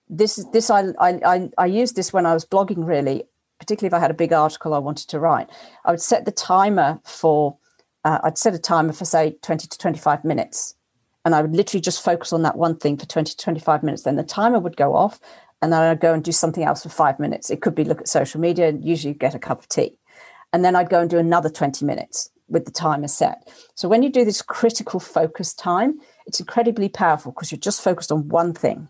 [0.09, 3.25] this is this I, I I used this when I was blogging really,
[3.59, 5.51] particularly if I had a big article I wanted to write.
[5.85, 7.59] I would set the timer for
[8.05, 10.77] uh, I'd set a timer for say 20 to 25 minutes
[11.25, 14.05] and I would literally just focus on that one thing for 20 to 25 minutes.
[14.05, 15.21] Then the timer would go off
[15.61, 17.51] and then I'd go and do something else for five minutes.
[17.51, 19.99] It could be look at social media and usually get a cup of tea.
[20.53, 23.49] And then I'd go and do another 20 minutes with the timer set.
[23.75, 28.11] So when you do this critical focus time, it's incredibly powerful because you're just focused
[28.11, 28.89] on one thing.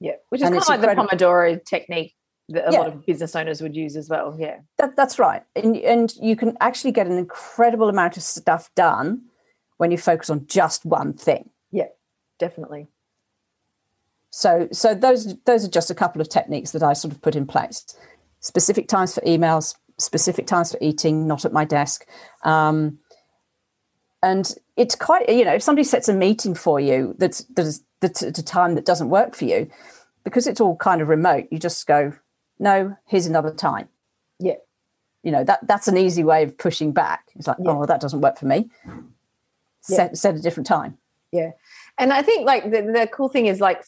[0.00, 2.14] Yeah, which is and kind of like the Pomodoro technique
[2.50, 2.78] that a yeah.
[2.78, 4.36] lot of business owners would use as well.
[4.38, 5.42] Yeah, that, that's right.
[5.56, 9.22] And, and you can actually get an incredible amount of stuff done
[9.78, 11.50] when you focus on just one thing.
[11.72, 11.88] Yeah,
[12.38, 12.88] definitely.
[14.30, 17.36] So, so those those are just a couple of techniques that I sort of put
[17.36, 17.84] in place.
[18.40, 22.06] Specific times for emails, specific times for eating, not at my desk.
[22.42, 22.98] Um,
[24.22, 28.22] and it's quite, you know, if somebody sets a meeting for you that's, that's, that's
[28.22, 29.70] at a time that doesn't work for you,
[30.24, 32.12] because it's all kind of remote, you just go,
[32.58, 33.88] no, here's another time.
[34.38, 34.56] Yeah.
[35.22, 37.28] You know, that that's an easy way of pushing back.
[37.34, 37.70] It's like, yeah.
[37.70, 38.70] oh, well, that doesn't work for me.
[39.80, 40.98] Set, set a different time.
[41.32, 41.52] Yeah.
[41.98, 43.82] And I think like the, the cool thing is like,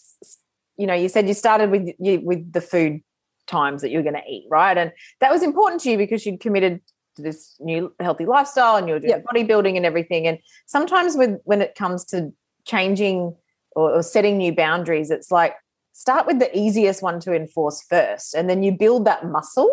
[0.77, 3.01] you know, you said you started with you, with the food
[3.47, 4.77] times that you're going to eat, right?
[4.77, 6.81] And that was important to you because you'd committed
[7.17, 9.25] to this new healthy lifestyle and you're doing yep.
[9.25, 10.27] bodybuilding and everything.
[10.27, 12.33] And sometimes with when it comes to
[12.65, 13.35] changing
[13.77, 15.55] or, or setting new boundaries, it's like
[15.93, 19.71] start with the easiest one to enforce first, and then you build that muscle.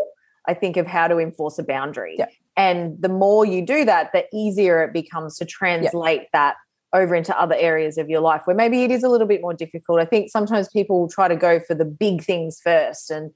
[0.50, 2.16] I think of how to enforce a boundary.
[2.18, 2.32] Yep.
[2.56, 6.30] And the more you do that, the easier it becomes to translate yep.
[6.34, 6.56] that
[6.94, 9.54] over into other areas of your life where maybe it is a little bit more
[9.54, 10.00] difficult.
[10.00, 13.32] I think sometimes people try to go for the big things first and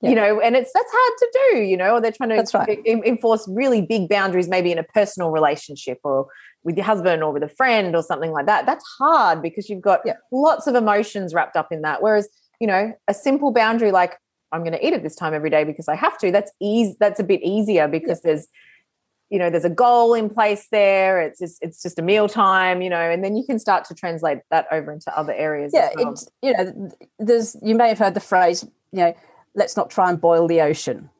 [0.00, 0.10] yeah.
[0.10, 2.80] you know and it's that's hard to do you know or they're trying to right.
[2.86, 6.26] enforce really big boundaries maybe in a personal relationship or
[6.64, 9.80] with your husband or with a friend or something like that that's hard because you've
[9.80, 10.14] got yeah.
[10.32, 12.28] lots of emotions wrapped up in that whereas
[12.60, 14.18] you know a simple boundary like
[14.52, 16.94] i'm going to eat at this time every day because i have to that's easy
[17.00, 18.32] that's a bit easier because yeah.
[18.32, 18.48] there's
[19.30, 22.80] you know there's a goal in place there it's just it's just a meal time
[22.80, 25.90] you know and then you can start to translate that over into other areas yeah
[25.96, 26.12] well.
[26.12, 29.14] it's you know there's you may have heard the phrase you know
[29.56, 31.10] let's not try and boil the ocean.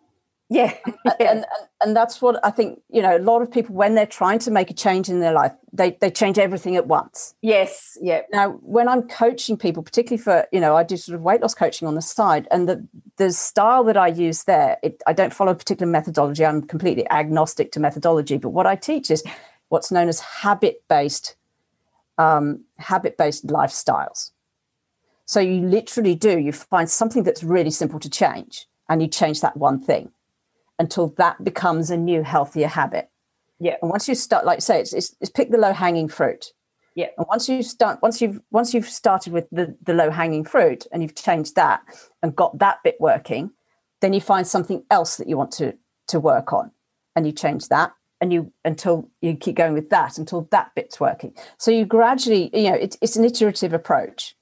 [0.50, 0.74] Yeah.
[1.04, 1.44] And, and,
[1.82, 4.50] and that's what I think, you know, a lot of people, when they're trying to
[4.52, 7.34] make a change in their life, they, they change everything at once.
[7.42, 7.98] Yes.
[8.00, 8.22] Yeah.
[8.30, 11.54] Now, when I'm coaching people, particularly for, you know, I do sort of weight loss
[11.54, 12.86] coaching on the side, and the,
[13.16, 16.44] the style that I use there, it, I don't follow a particular methodology.
[16.44, 18.38] I'm completely agnostic to methodology.
[18.38, 19.24] But what I teach is
[19.68, 21.34] what's known as habit based
[22.18, 24.30] um, habit based lifestyles.
[25.24, 29.40] So you literally do, you find something that's really simple to change and you change
[29.40, 30.12] that one thing
[30.78, 33.10] until that becomes a new healthier habit.
[33.58, 33.76] Yeah.
[33.80, 36.52] And once you start, like say, it's, it's, it's pick the low hanging fruit.
[36.94, 37.08] Yeah.
[37.18, 40.86] And once you start, once you've once you've started with the, the low hanging fruit
[40.90, 41.82] and you've changed that
[42.22, 43.50] and got that bit working,
[44.00, 45.74] then you find something else that you want to
[46.08, 46.70] to work on,
[47.14, 50.98] and you change that, and you until you keep going with that until that bit's
[51.00, 51.34] working.
[51.58, 54.34] So you gradually, you know, it's it's an iterative approach.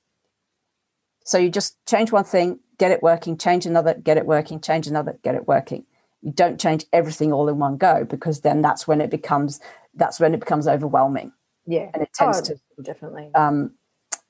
[1.24, 4.86] So you just change one thing, get it working, change another, get it working, change
[4.86, 5.86] another, get it working.
[6.24, 9.60] You don't change everything all in one go because then that's when it becomes
[9.94, 11.32] that's when it becomes overwhelming.
[11.66, 13.30] Yeah, and it tends oh, to definitely.
[13.34, 13.72] Um,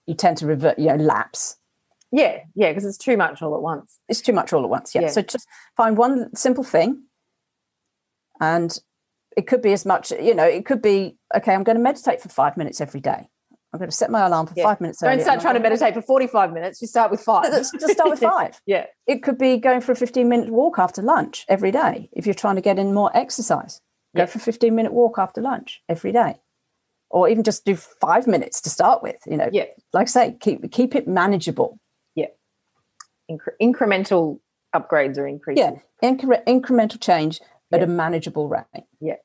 [0.07, 1.57] you tend to revert, you know, lapse.
[2.13, 3.99] Yeah, yeah, because it's too much all at once.
[4.09, 4.95] It's too much all at once.
[4.95, 5.03] Yeah.
[5.03, 5.09] yeah.
[5.09, 7.05] So just find one simple thing,
[8.41, 8.77] and
[9.37, 10.11] it could be as much.
[10.11, 11.55] You know, it could be okay.
[11.55, 13.29] I'm going to meditate for five minutes every day.
[13.75, 14.63] I'm going to set my alarm for yeah.
[14.63, 15.01] five minutes.
[15.01, 16.81] Don't start trying to meditate for 45 minutes.
[16.81, 17.51] You start with five.
[17.51, 18.61] Let's just start with five.
[18.67, 18.87] yeah.
[19.09, 22.37] It could be going for a 15 minute walk after lunch every day if you're
[22.37, 23.81] trying to get in more exercise.
[24.15, 24.27] Go yeah.
[24.27, 26.37] for a 15 minute walk after lunch every day.
[27.11, 29.17] Or even just do five minutes to start with.
[29.27, 29.65] You know, yeah.
[29.93, 31.81] like I say, keep keep it manageable.
[32.15, 32.29] Yeah.
[33.29, 34.39] Incre- incremental
[34.73, 35.65] upgrades or increases.
[36.01, 36.09] Yeah.
[36.09, 37.41] Incre- incremental change
[37.73, 38.85] at a manageable rate.
[39.01, 39.17] Yeah.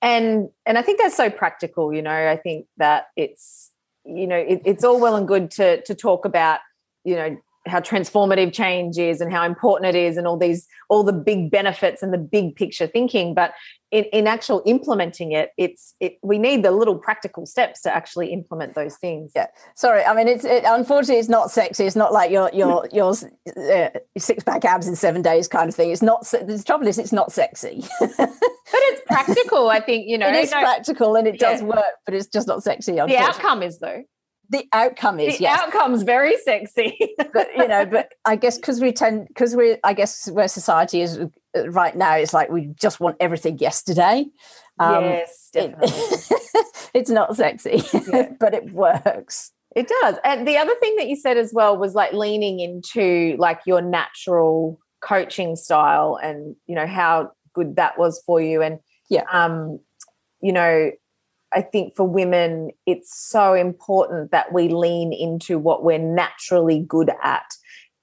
[0.00, 2.30] And and I think that's so practical, you know.
[2.30, 3.71] I think that it's
[4.04, 6.60] you know it, it's all well and good to to talk about
[7.04, 7.36] you know
[7.66, 11.50] how transformative change is and how important it is and all these all the big
[11.50, 13.52] benefits and the big picture thinking but
[13.92, 18.32] in, in actual implementing it it's it, we need the little practical steps to actually
[18.32, 19.32] implement those things.
[19.36, 19.46] Yeah.
[19.76, 21.84] Sorry i mean it's it, unfortunately it's not sexy.
[21.84, 23.12] It's not like your your your
[23.56, 25.90] uh, six pack abs in seven days kind of thing.
[25.90, 27.84] It's not the trouble is it's not sexy
[28.72, 32.14] but it's practical i think you know it is practical and it does work but
[32.14, 33.18] it's just not sexy on top.
[33.18, 34.02] the outcome is though
[34.52, 35.60] the outcome is the yes.
[35.60, 36.98] outcome's very sexy.
[37.32, 41.00] but you know, but I guess because we tend because we I guess where society
[41.00, 44.26] is uh, right now, it's like we just want everything yesterday.
[44.78, 45.88] Um, yes, definitely.
[45.88, 48.28] It, it's not sexy, yeah.
[48.38, 49.52] but it works.
[49.74, 50.16] It does.
[50.22, 53.80] And the other thing that you said as well was like leaning into like your
[53.80, 58.78] natural coaching style and you know how good that was for you and
[59.08, 59.78] yeah um
[60.40, 60.90] you know
[61.54, 67.10] I think for women, it's so important that we lean into what we're naturally good
[67.22, 67.44] at,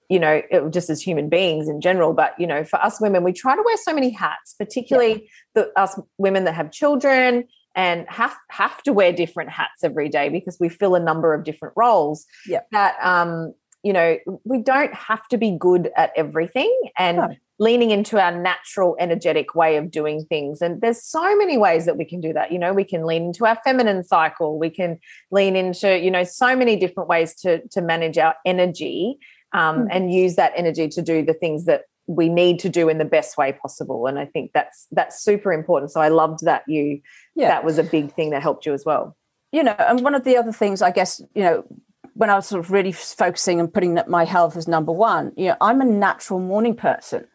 [0.10, 2.14] you know, it, just as human beings in general.
[2.14, 5.64] But, you know, for us women, we try to wear so many hats, particularly yeah.
[5.64, 7.46] the, us women that have children
[7.76, 11.44] and have have to wear different hats every day because we fill a number of
[11.44, 12.26] different roles.
[12.48, 12.62] Yeah.
[12.72, 16.76] That um, you know, we don't have to be good at everything.
[16.98, 20.62] And no leaning into our natural energetic way of doing things.
[20.62, 22.52] And there's so many ways that we can do that.
[22.52, 24.58] You know we can lean into our feminine cycle.
[24.58, 25.00] We can
[25.30, 29.18] lean into you know so many different ways to to manage our energy
[29.54, 29.88] um, mm.
[29.92, 33.06] and use that energy to do the things that we need to do in the
[33.06, 34.08] best way possible.
[34.08, 35.92] And i think that's that's super important.
[35.92, 37.02] So i loved that you
[37.36, 37.50] yeah.
[37.50, 39.16] that was a big thing that helped you as well.
[39.52, 41.66] You know and one of the other things i guess you know
[42.14, 45.32] when i was sort of really focusing and putting that my health as number one
[45.36, 47.26] you know i'm a natural morning person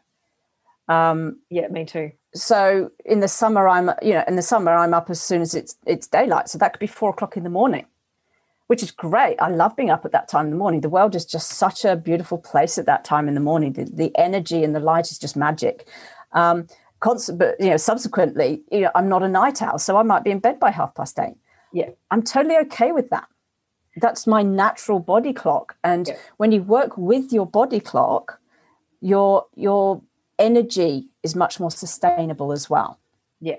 [0.88, 2.12] um, yeah, me too.
[2.34, 5.54] So in the summer, I'm you know in the summer I'm up as soon as
[5.54, 6.48] it's it's daylight.
[6.48, 7.86] So that could be four o'clock in the morning,
[8.66, 9.36] which is great.
[9.40, 10.80] I love being up at that time in the morning.
[10.80, 13.72] The world is just such a beautiful place at that time in the morning.
[13.72, 15.86] The, the energy and the light is just magic.
[16.32, 16.66] Um,
[17.00, 20.24] constant, but you know, subsequently, you know, I'm not a night owl, so I might
[20.24, 21.36] be in bed by half past eight.
[21.72, 23.28] Yeah, I'm totally okay with that.
[23.96, 25.76] That's my natural body clock.
[25.84, 26.16] And yeah.
[26.36, 28.40] when you work with your body clock,
[29.00, 30.02] your your
[30.38, 32.98] energy is much more sustainable as well.
[33.40, 33.56] Yeah.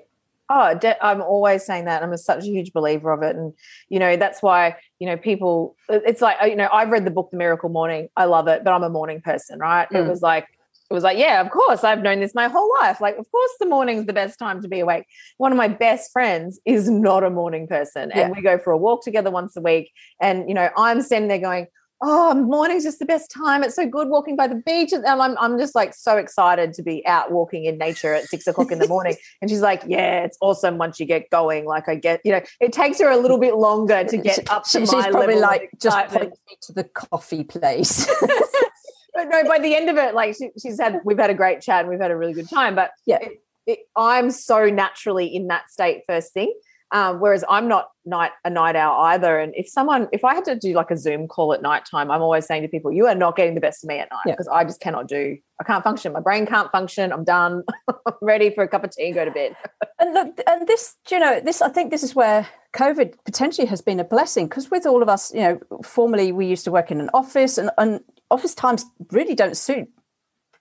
[0.48, 2.04] Oh, I'm always saying that.
[2.04, 3.36] I'm a, such a huge believer of it.
[3.36, 3.54] And,
[3.90, 7.32] you know, that's why, you know, people, it's like, you know, I've read the book,
[7.32, 8.10] The Miracle Morning.
[8.16, 9.90] I love it, but I'm a morning person, right?
[9.90, 10.06] Mm.
[10.06, 10.48] It was like,
[10.88, 13.02] it was like, yeah, of course, I've known this my whole life.
[13.02, 15.08] Like, of course, the morning's the best time to be awake.
[15.38, 18.12] One of my best friends is not a morning person.
[18.12, 18.30] And yeah.
[18.30, 19.92] we go for a walk together once a week.
[20.22, 21.66] And, you know, I'm standing there going,
[22.02, 23.64] oh, morning's just the best time.
[23.64, 24.92] It's so good walking by the beach.
[24.92, 28.48] And I'm, I'm just like so excited to be out walking in nature at six
[28.48, 29.16] o'clock in the morning.
[29.42, 31.66] and she's like, yeah, it's awesome once you get going.
[31.66, 34.64] Like I get, you know, it takes her a little bit longer to get up
[34.66, 38.06] to she's my probably like, just point me to the coffee place.
[39.14, 41.62] but no, by the end of it, like she, she's had, we've had a great
[41.62, 42.76] chat and we've had a really good time.
[42.76, 46.54] But yeah, it, it, I'm so naturally in that state first thing.
[46.96, 49.38] Um, whereas I'm not night a night owl either.
[49.38, 52.10] And if someone, if I had to do like a Zoom call at night time,
[52.10, 54.24] I'm always saying to people, you are not getting the best of me at night
[54.28, 54.60] because yeah.
[54.60, 56.14] I just cannot do, I can't function.
[56.14, 57.12] My brain can't function.
[57.12, 57.64] I'm done.
[57.90, 59.58] I'm ready for a cup of tea and go to bed.
[60.00, 63.82] and look, and this, you know, this, I think this is where COVID potentially has
[63.82, 66.92] been a blessing because with all of us, you know, formerly we used to work
[66.92, 68.00] in an office and, and
[68.32, 69.90] office times really don't suit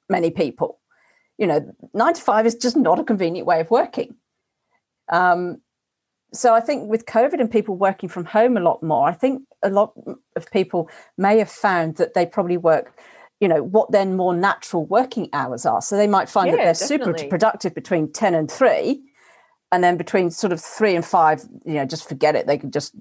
[0.08, 0.80] many people.
[1.38, 4.16] You know, nine to five is just not a convenient way of working.
[5.12, 5.60] Um,
[6.34, 9.42] so I think with COVID and people working from home a lot more, I think
[9.62, 9.92] a lot
[10.36, 12.98] of people may have found that they probably work,
[13.40, 15.80] you know, what then more natural working hours are.
[15.80, 17.18] So they might find yeah, that they're definitely.
[17.20, 19.00] super productive between 10 and 3
[19.72, 22.46] and then between sort of 3 and 5, you know, just forget it.
[22.46, 22.94] They could just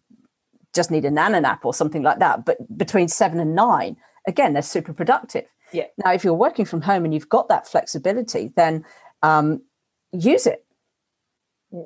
[0.73, 2.45] just need a nana nap or something like that.
[2.45, 3.95] But between 7 and 9,
[4.27, 5.45] again, they're super productive.
[5.71, 5.85] Yeah.
[6.03, 8.83] Now, if you're working from home and you've got that flexibility, then
[9.21, 9.61] um,
[10.11, 10.62] use it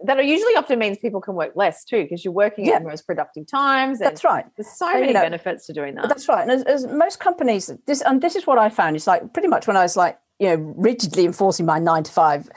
[0.03, 2.73] that usually often means people can work less too because you're working yeah.
[2.73, 3.99] at the most productive times.
[3.99, 4.45] that's right.
[4.57, 6.09] There's so and, many you know, benefits to doing that.
[6.09, 6.41] That's right.
[6.41, 8.97] And as, as, most companies, this and this is what I found.
[8.97, 12.11] It's like pretty much when I was like you know rigidly enforcing my nine to
[12.11, 12.49] five,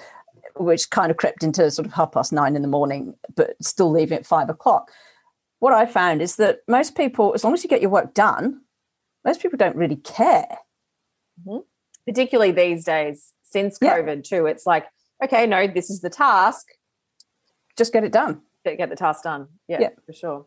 [0.56, 3.92] which kind of crept into sort of half past nine in the morning, but still
[3.92, 4.90] leaving at five o'clock.
[5.60, 8.62] What I found is that most people, as long as you get your work done,
[9.24, 10.48] most people don't really care.
[11.46, 11.58] Mm-hmm.
[12.06, 14.38] Particularly these days, since COVID yeah.
[14.38, 14.86] too, it's like
[15.22, 16.66] okay, no, this is the task
[17.80, 18.42] just get it done.
[18.64, 19.48] Get the task done.
[19.68, 19.88] Yeah, yeah.
[20.04, 20.46] for sure.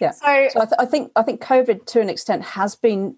[0.00, 0.12] Yeah.
[0.12, 3.16] So, so I, th- I, think I think COVID to an extent has been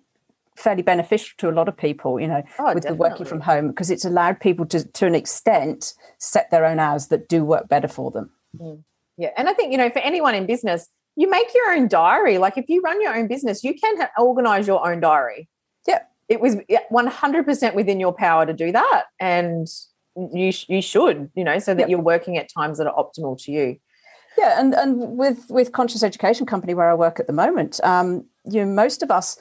[0.57, 2.19] fairly beneficial to a lot of people.
[2.19, 2.89] You know, oh, with definitely.
[2.89, 6.79] the working from home because it's allowed people to to an extent set their own
[6.79, 8.31] hours that do work better for them.
[8.59, 8.83] Mm.
[9.19, 12.39] Yeah, and I think you know for anyone in business, you make your own diary.
[12.39, 15.51] Like if you run your own business, you can ha- organize your own diary.
[15.87, 16.01] Yeah,
[16.31, 16.57] it was
[16.89, 19.69] one hundred percent within your power to do that, and
[20.17, 21.89] you you should you know so that yep.
[21.89, 23.77] you're working at times that are optimal to you
[24.39, 28.25] yeah and and with with conscious education company where i work at the moment um
[28.51, 29.39] you know most of us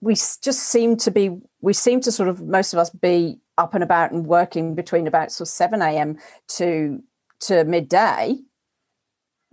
[0.00, 3.74] we just seem to be we seem to sort of most of us be up
[3.74, 7.02] and about and working between about sort of 7 a.m to
[7.40, 8.36] to midday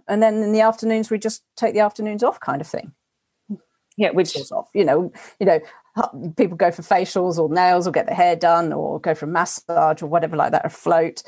[0.08, 2.92] and then in the afternoons we just take the afternoons off kind of thing
[4.00, 4.70] Yeah, which is off.
[4.74, 5.60] You know, you know,
[6.38, 9.30] people go for facials or nails or get their hair done or go for a
[9.30, 11.24] massage or whatever like that, or float.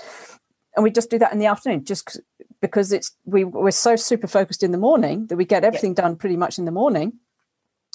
[0.76, 2.20] And we just do that in the afternoon, just
[2.62, 6.04] because it's we we're so super focused in the morning that we get everything yeah.
[6.04, 7.14] done pretty much in the morning.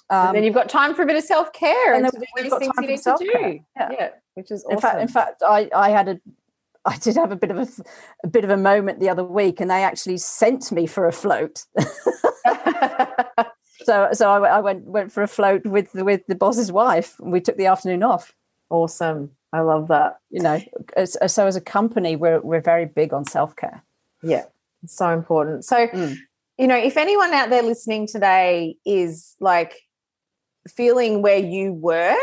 [0.09, 2.43] Um, then you've got time for a bit of self care and, and to do
[2.43, 3.61] these things you need to do.
[3.77, 3.89] Yeah.
[3.91, 4.09] yeah.
[4.35, 4.75] which is awesome.
[4.75, 6.21] In fact, in fact, I I had a
[6.85, 7.67] I did have a bit of a,
[8.25, 11.13] a bit of a moment the other week, and they actually sent me for a
[11.13, 11.65] float.
[13.87, 17.19] so so I, I, went went for a float with the, with the boss's wife,
[17.21, 18.35] and we took the afternoon off.
[18.69, 20.19] Awesome, I love that.
[20.31, 20.61] You know,
[20.97, 23.83] as, so as a company, we're we're very big on self care.
[24.23, 24.45] Yeah,
[24.83, 25.65] it's so important.
[25.65, 26.17] So, mm.
[26.59, 29.83] you know, if anyone out there listening today is like
[30.69, 32.17] feeling where you were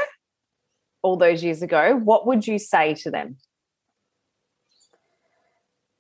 [1.02, 3.38] all those years ago, what would you say to them?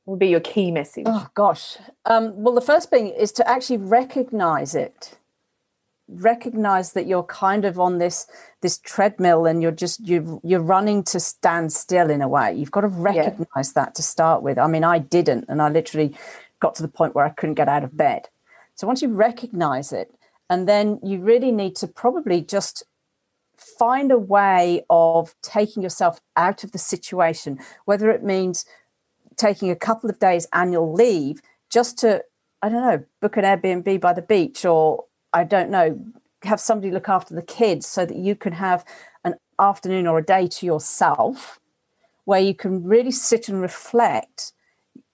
[0.03, 1.05] What would be your key message?
[1.07, 1.77] Oh gosh.
[2.03, 5.17] Um, well, the first thing is to actually recognize it.
[6.13, 8.27] Recognize that you're kind of on this
[8.61, 12.53] this treadmill and you're just you you're running to stand still in a way.
[12.53, 13.85] You've got to recognize yeah.
[13.85, 14.57] that to start with.
[14.57, 16.15] I mean, I didn't, and I literally
[16.59, 18.29] got to the point where I couldn't get out of bed.
[18.75, 20.13] So once you recognize it,
[20.49, 22.83] and then you really need to probably just
[23.57, 28.65] find a way of taking yourself out of the situation, whether it means
[29.35, 32.23] taking a couple of days annual leave just to,
[32.61, 35.99] I don't know, book an Airbnb by the beach or I don't know,
[36.43, 38.85] have somebody look after the kids so that you can have
[39.23, 41.59] an afternoon or a day to yourself
[42.25, 44.53] where you can really sit and reflect.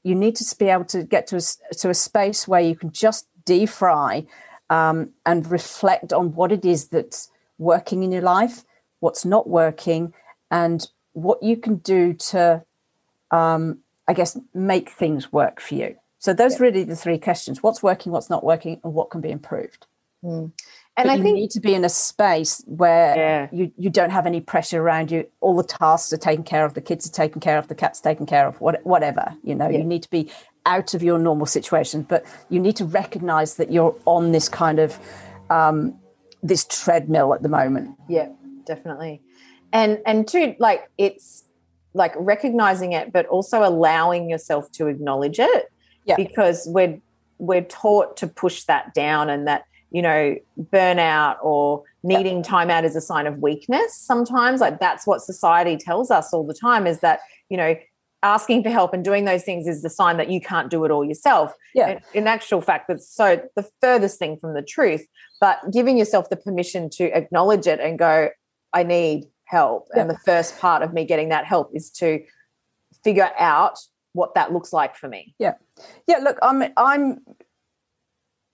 [0.03, 2.91] You need to be able to get to a, to a space where you can
[2.91, 4.28] just defry
[4.70, 8.63] um, and reflect on what it is that's working in your life,
[8.99, 10.13] what's not working,
[10.51, 12.63] and what you can do to
[13.32, 15.95] um, I guess, make things work for you?
[16.17, 16.63] So those yeah.
[16.63, 19.86] really the three questions: what's working, what's not working, and what can be improved.
[20.24, 20.51] Mm.
[20.97, 23.47] And but I you think you need to be in a space where yeah.
[23.51, 25.26] you, you don't have any pressure around you.
[25.39, 28.01] All the tasks are taken care of, the kids are taken care of, the cat's
[28.01, 29.34] taken care of, what, whatever.
[29.43, 29.78] You know, yeah.
[29.78, 30.30] you need to be
[30.65, 34.80] out of your normal situation, but you need to recognize that you're on this kind
[34.80, 34.99] of
[35.49, 35.97] um,
[36.43, 37.95] this treadmill at the moment.
[38.09, 38.30] Yeah,
[38.65, 39.22] definitely.
[39.72, 41.45] And and two, like it's
[41.93, 45.72] like recognizing it but also allowing yourself to acknowledge it
[46.05, 46.15] yeah.
[46.15, 46.99] because we're
[47.39, 50.35] we're taught to push that down and that you know
[50.71, 52.43] burnout or needing yeah.
[52.43, 56.45] time out is a sign of weakness sometimes like that's what society tells us all
[56.45, 57.19] the time is that
[57.49, 57.75] you know
[58.21, 60.91] asking for help and doing those things is the sign that you can't do it
[60.91, 65.07] all yourself yeah in, in actual fact that's so the furthest thing from the truth
[65.39, 68.29] but giving yourself the permission to acknowledge it and go
[68.73, 69.87] i need help.
[69.93, 70.01] Yeah.
[70.01, 72.23] And the first part of me getting that help is to
[73.03, 73.79] figure out
[74.13, 75.35] what that looks like for me.
[75.39, 75.53] Yeah.
[76.07, 77.19] Yeah, look, I'm I'm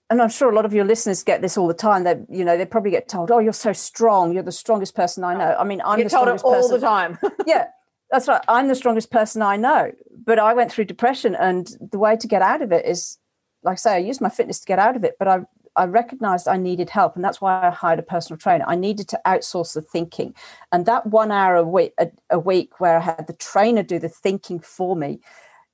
[0.10, 2.04] and I'm sure a lot of your listeners get this all the time.
[2.04, 4.34] They, you know, they probably get told, "Oh, you're so strong.
[4.34, 6.80] You're the strongest person I know." I mean, I'm You're the told it all person.
[6.80, 7.18] the time.
[7.48, 7.68] yeah,
[8.12, 8.42] that's right.
[8.48, 9.92] I'm the strongest person I know.
[10.26, 13.18] But I went through depression, and the way to get out of it is,
[13.64, 15.16] like I say, I used my fitness to get out of it.
[15.18, 15.40] But I
[15.76, 18.66] I recognized I needed help, and that's why I hired a personal trainer.
[18.68, 20.36] I needed to outsource the thinking,
[20.72, 23.98] and that one hour a week, a, a week where I had the trainer do
[23.98, 25.20] the thinking for me,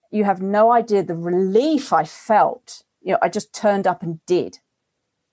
[0.09, 2.83] you have no idea the relief I felt.
[3.01, 4.57] You know, I just turned up and did.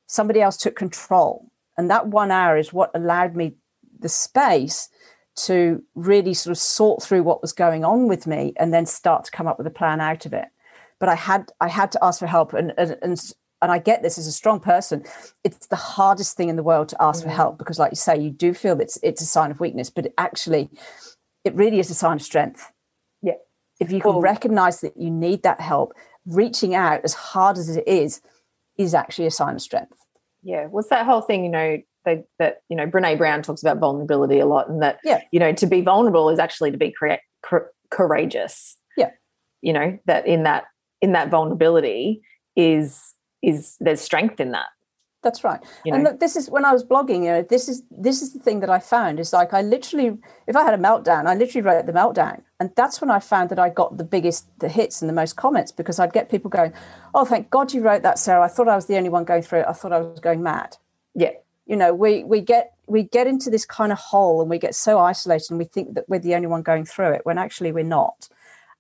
[0.07, 3.57] Somebody else took control, and that one hour is what allowed me
[3.99, 4.89] the space
[5.37, 9.25] to really sort of sort through what was going on with me, and then start
[9.25, 10.49] to come up with a plan out of it
[11.01, 14.03] but I had I had to ask for help and, and, and and I get
[14.03, 15.05] this as a strong person,
[15.43, 17.25] it's the hardest thing in the world to ask mm.
[17.25, 19.91] for help because, like you say, you do feel it's it's a sign of weakness,
[19.91, 20.71] but it actually,
[21.45, 22.71] it really is a sign of strength.
[23.21, 23.35] Yeah.
[23.81, 25.93] If you can recognize that you need that help,
[26.29, 28.21] reaching out as hard as it is,
[28.77, 29.99] is actually a sign of strength.
[30.43, 30.67] Yeah.
[30.67, 34.39] What's that whole thing, you know, they, that, you know, Brene Brown talks about vulnerability
[34.39, 35.23] a lot and that, yeah.
[35.33, 37.19] you know, to be vulnerable is actually to be crea-
[37.91, 38.77] courageous.
[38.97, 39.11] Yeah.
[39.63, 40.65] You know, that in that,
[41.01, 42.23] in that vulnerability
[42.57, 44.67] is is there's strength in that
[45.23, 45.61] that's right.
[45.85, 48.33] You and look this is when i was blogging you know this is this is
[48.33, 49.19] the thing that i found.
[49.19, 50.17] Is like i literally
[50.47, 52.43] if i had a meltdown i literally wrote the meltdown.
[52.61, 55.37] And that's when i found that i got the biggest the hits and the most
[55.37, 56.73] comments because i'd get people going
[57.15, 58.45] oh thank god you wrote that sarah.
[58.45, 59.67] I thought i was the only one going through it.
[59.69, 60.77] I thought i was going mad.
[61.15, 61.33] Yeah.
[61.67, 64.75] You know we we get we get into this kind of hole and we get
[64.75, 67.73] so isolated and we think that we're the only one going through it when actually
[67.73, 68.29] we're not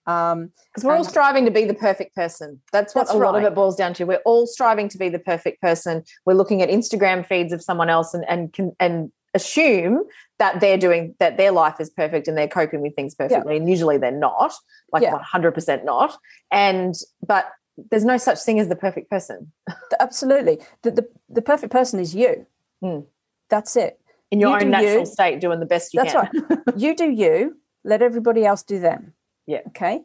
[0.08, 0.50] because um,
[0.82, 2.58] we're all striving to be the perfect person.
[2.72, 4.04] That's what that's a lot of it boils down to.
[4.04, 6.02] We're all striving to be the perfect person.
[6.24, 10.04] We're looking at Instagram feeds of someone else and and can, and assume
[10.38, 13.56] that they're doing that their life is perfect and they're coping with things perfectly.
[13.56, 13.60] Yeah.
[13.60, 14.54] And usually they're not,
[14.94, 16.16] like one hundred percent not.
[16.50, 16.94] And
[17.26, 17.52] but
[17.90, 19.52] there's no such thing as the perfect person.
[20.00, 22.46] Absolutely, the, the the perfect person is you.
[22.82, 23.04] Mm.
[23.50, 24.00] That's it.
[24.30, 25.06] In your You own natural you.
[25.06, 26.46] state, doing the best you That's can.
[26.48, 26.76] right.
[26.76, 27.58] you do you.
[27.84, 29.12] Let everybody else do them.
[29.48, 29.62] Yeah.
[29.68, 30.02] Okay.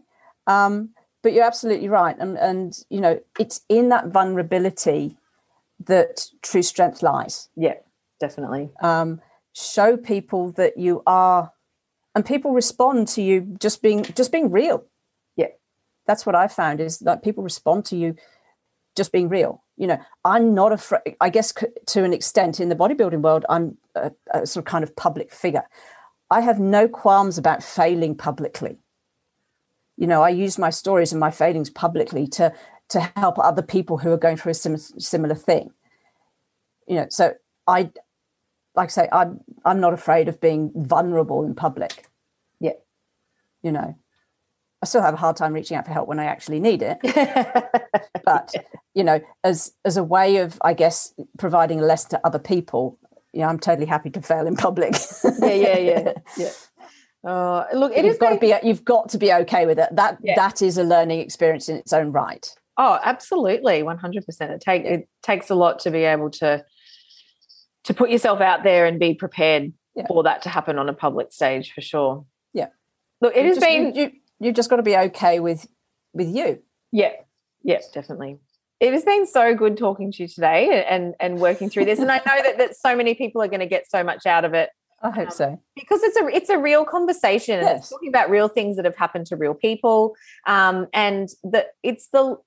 [0.47, 0.89] Um,
[1.21, 5.17] but you're absolutely right, and and you know it's in that vulnerability
[5.85, 7.49] that true strength lies.
[7.55, 7.75] Yeah,
[8.19, 8.71] definitely.
[8.81, 9.21] um,
[9.55, 11.51] show people that you are
[12.15, 14.83] and people respond to you just being just being real
[15.35, 15.49] Yeah.
[16.07, 18.15] that's what i found is that people respond to you
[18.95, 22.69] just being real you know i'm not afraid i guess c- to an extent in
[22.69, 25.65] the bodybuilding world i'm a, a sort of kind of public figure
[26.31, 28.79] i have no qualms about failing publicly
[29.97, 32.53] you know i use my stories and my failings publicly to
[32.89, 35.71] to help other people who are going through a sim- similar thing
[36.87, 37.33] you know so
[37.67, 37.89] i
[38.75, 42.07] like I say, I'm I'm not afraid of being vulnerable in public.
[42.59, 42.73] Yeah.
[43.61, 43.95] You know,
[44.81, 46.97] I still have a hard time reaching out for help when I actually need it,
[48.25, 48.53] but
[48.93, 52.97] you know, as as a way of, I guess, providing a lesson to other people,
[53.31, 54.95] you know, I'm totally happy to fail in public.
[55.41, 56.49] yeah, yeah, yeah, yeah.
[57.25, 59.89] Uh, look, it you've is got to be you've got to be okay with it.
[59.95, 60.35] That Yeah.
[60.35, 62.45] that is a learning experience in its own right.
[62.77, 64.51] Oh, absolutely, one hundred percent.
[64.51, 66.65] It take it takes a lot to be able to
[67.85, 70.07] to put yourself out there and be prepared Yeah.
[70.07, 72.25] for that to happen on a public stage for sure.
[72.53, 72.67] Yeah.
[73.21, 75.67] Look, it You has just- been you, you you've just got to be okay with
[76.13, 76.61] with you.
[76.91, 77.13] yeah,
[77.63, 78.39] yeah, definitely.
[78.79, 81.99] It has been so good talking to you today and and working through this.
[81.99, 84.43] And I know that that so many people are going to get so much out
[84.43, 84.69] of it
[85.03, 85.59] I hope so.
[85.75, 87.89] because it's a it's a real conversation and it's Yes.
[87.89, 90.15] talking about real things that have happened to real people
[90.47, 92.37] um, and the it's the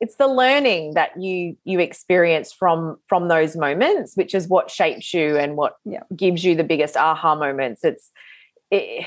[0.00, 5.14] it's the learning that you you experience from from those moments which is what shapes
[5.14, 6.02] you and what Yeah.
[6.14, 8.10] gives you the biggest aha moments it's
[8.70, 9.06] it,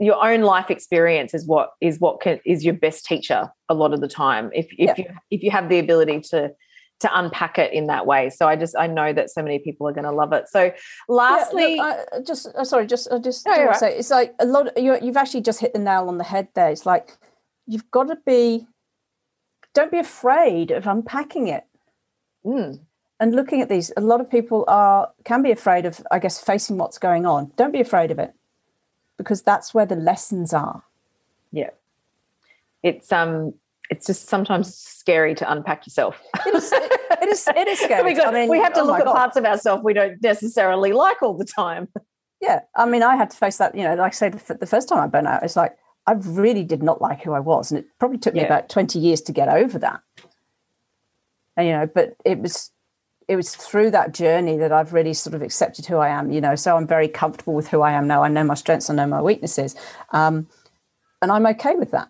[0.00, 3.92] your own life experience is what is what can, is your best teacher a lot
[3.92, 5.04] of the time if if Yeah.
[5.04, 6.50] you if you have the ability to
[7.00, 9.86] to unpack it in that way so i just i know that so many people
[9.86, 10.72] are going to love it so
[11.08, 13.76] lastly yeah, look, I- just uh, sorry, just I just No, want to right.
[13.76, 14.68] say it's like a lot.
[14.68, 16.70] Of, you you've actually just hit the nail on the head there.
[16.70, 17.16] It's like
[17.66, 18.66] you've got to be.
[19.74, 21.64] Don't be afraid of unpacking it
[22.44, 22.78] mm,
[23.18, 23.90] and looking at these.
[23.96, 27.52] A lot of people are can be afraid of, I guess, facing what's going on.
[27.56, 28.32] Don't be afraid of it,
[29.18, 30.84] because that's where the lessons are.
[31.50, 31.70] Yeah.
[32.82, 33.54] It's um
[33.90, 36.20] it's just sometimes scary to unpack yourself.
[36.46, 36.72] It is.
[36.72, 37.48] It, is.
[37.48, 38.02] It is scary.
[38.12, 39.14] we, got- I mean, we have to oh look at God.
[39.14, 41.88] parts of ourselves we don't necessarily like all the time.
[42.40, 43.74] Yeah, I mean, I had to face that.
[43.74, 46.12] You know, like I said, the the first time I burnt out, it's like I
[46.12, 48.46] really did not like who I was, and it probably took me Yeah.
[48.46, 50.00] about twenty years to get over that.
[51.56, 52.70] And you know, but it was
[53.28, 56.30] it was through that journey that I've really sort of accepted who I am.
[56.30, 58.22] You know, so I'm very comfortable with who I am now.
[58.22, 59.74] I know my strengths, I know my weaknesses,
[60.10, 60.46] um,
[61.22, 62.08] and I'm okay with that.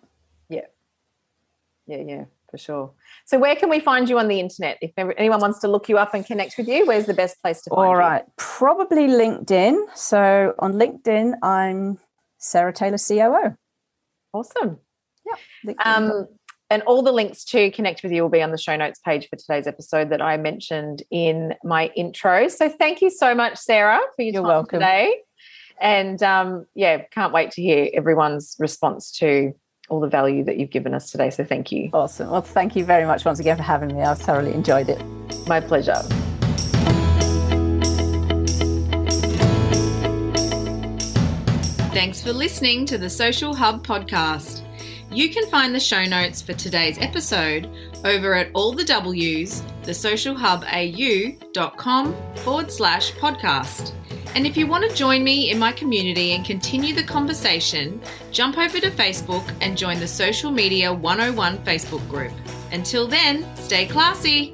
[1.87, 1.97] Yeah.
[2.05, 2.91] Yeah, for sure.
[3.25, 4.77] So where can we find you on the internet?
[4.81, 7.41] If ever- anyone wants to look you up and connect with you, where's the best
[7.41, 7.99] place to find All you?
[7.99, 9.85] right, probably LinkedIn.
[9.95, 11.99] So on LinkedIn, I'm
[12.37, 13.55] Sarah Taylor, COO.
[14.33, 14.79] Awesome.
[15.65, 15.73] Yeah.
[15.83, 16.27] Um,
[16.69, 19.29] and all the links to connect with you will be on the show notes page
[19.29, 22.47] for today's episode that I mentioned in my intro.
[22.47, 24.79] So thank you so much, Sarah, for your You're time welcome.
[24.79, 25.15] today.
[25.79, 29.53] And um, yeah, can't wait to hear everyone's response to
[29.89, 31.29] all the value that you've given us today.
[31.29, 31.89] So thank you.
[31.93, 32.29] Awesome.
[32.29, 34.01] Well, thank you very much once again for having me.
[34.01, 35.03] I've thoroughly enjoyed it.
[35.47, 36.01] My pleasure.
[41.93, 44.61] Thanks for listening to the Social Hub podcast.
[45.11, 47.69] You can find the show notes for today's episode
[48.03, 53.93] over at all the W's, thesocialhubau.com forward slash podcast.
[54.35, 58.57] And if you want to join me in my community and continue the conversation, jump
[58.57, 62.33] over to Facebook and join the Social Media 101 Facebook group.
[62.73, 64.53] Until then, stay classy.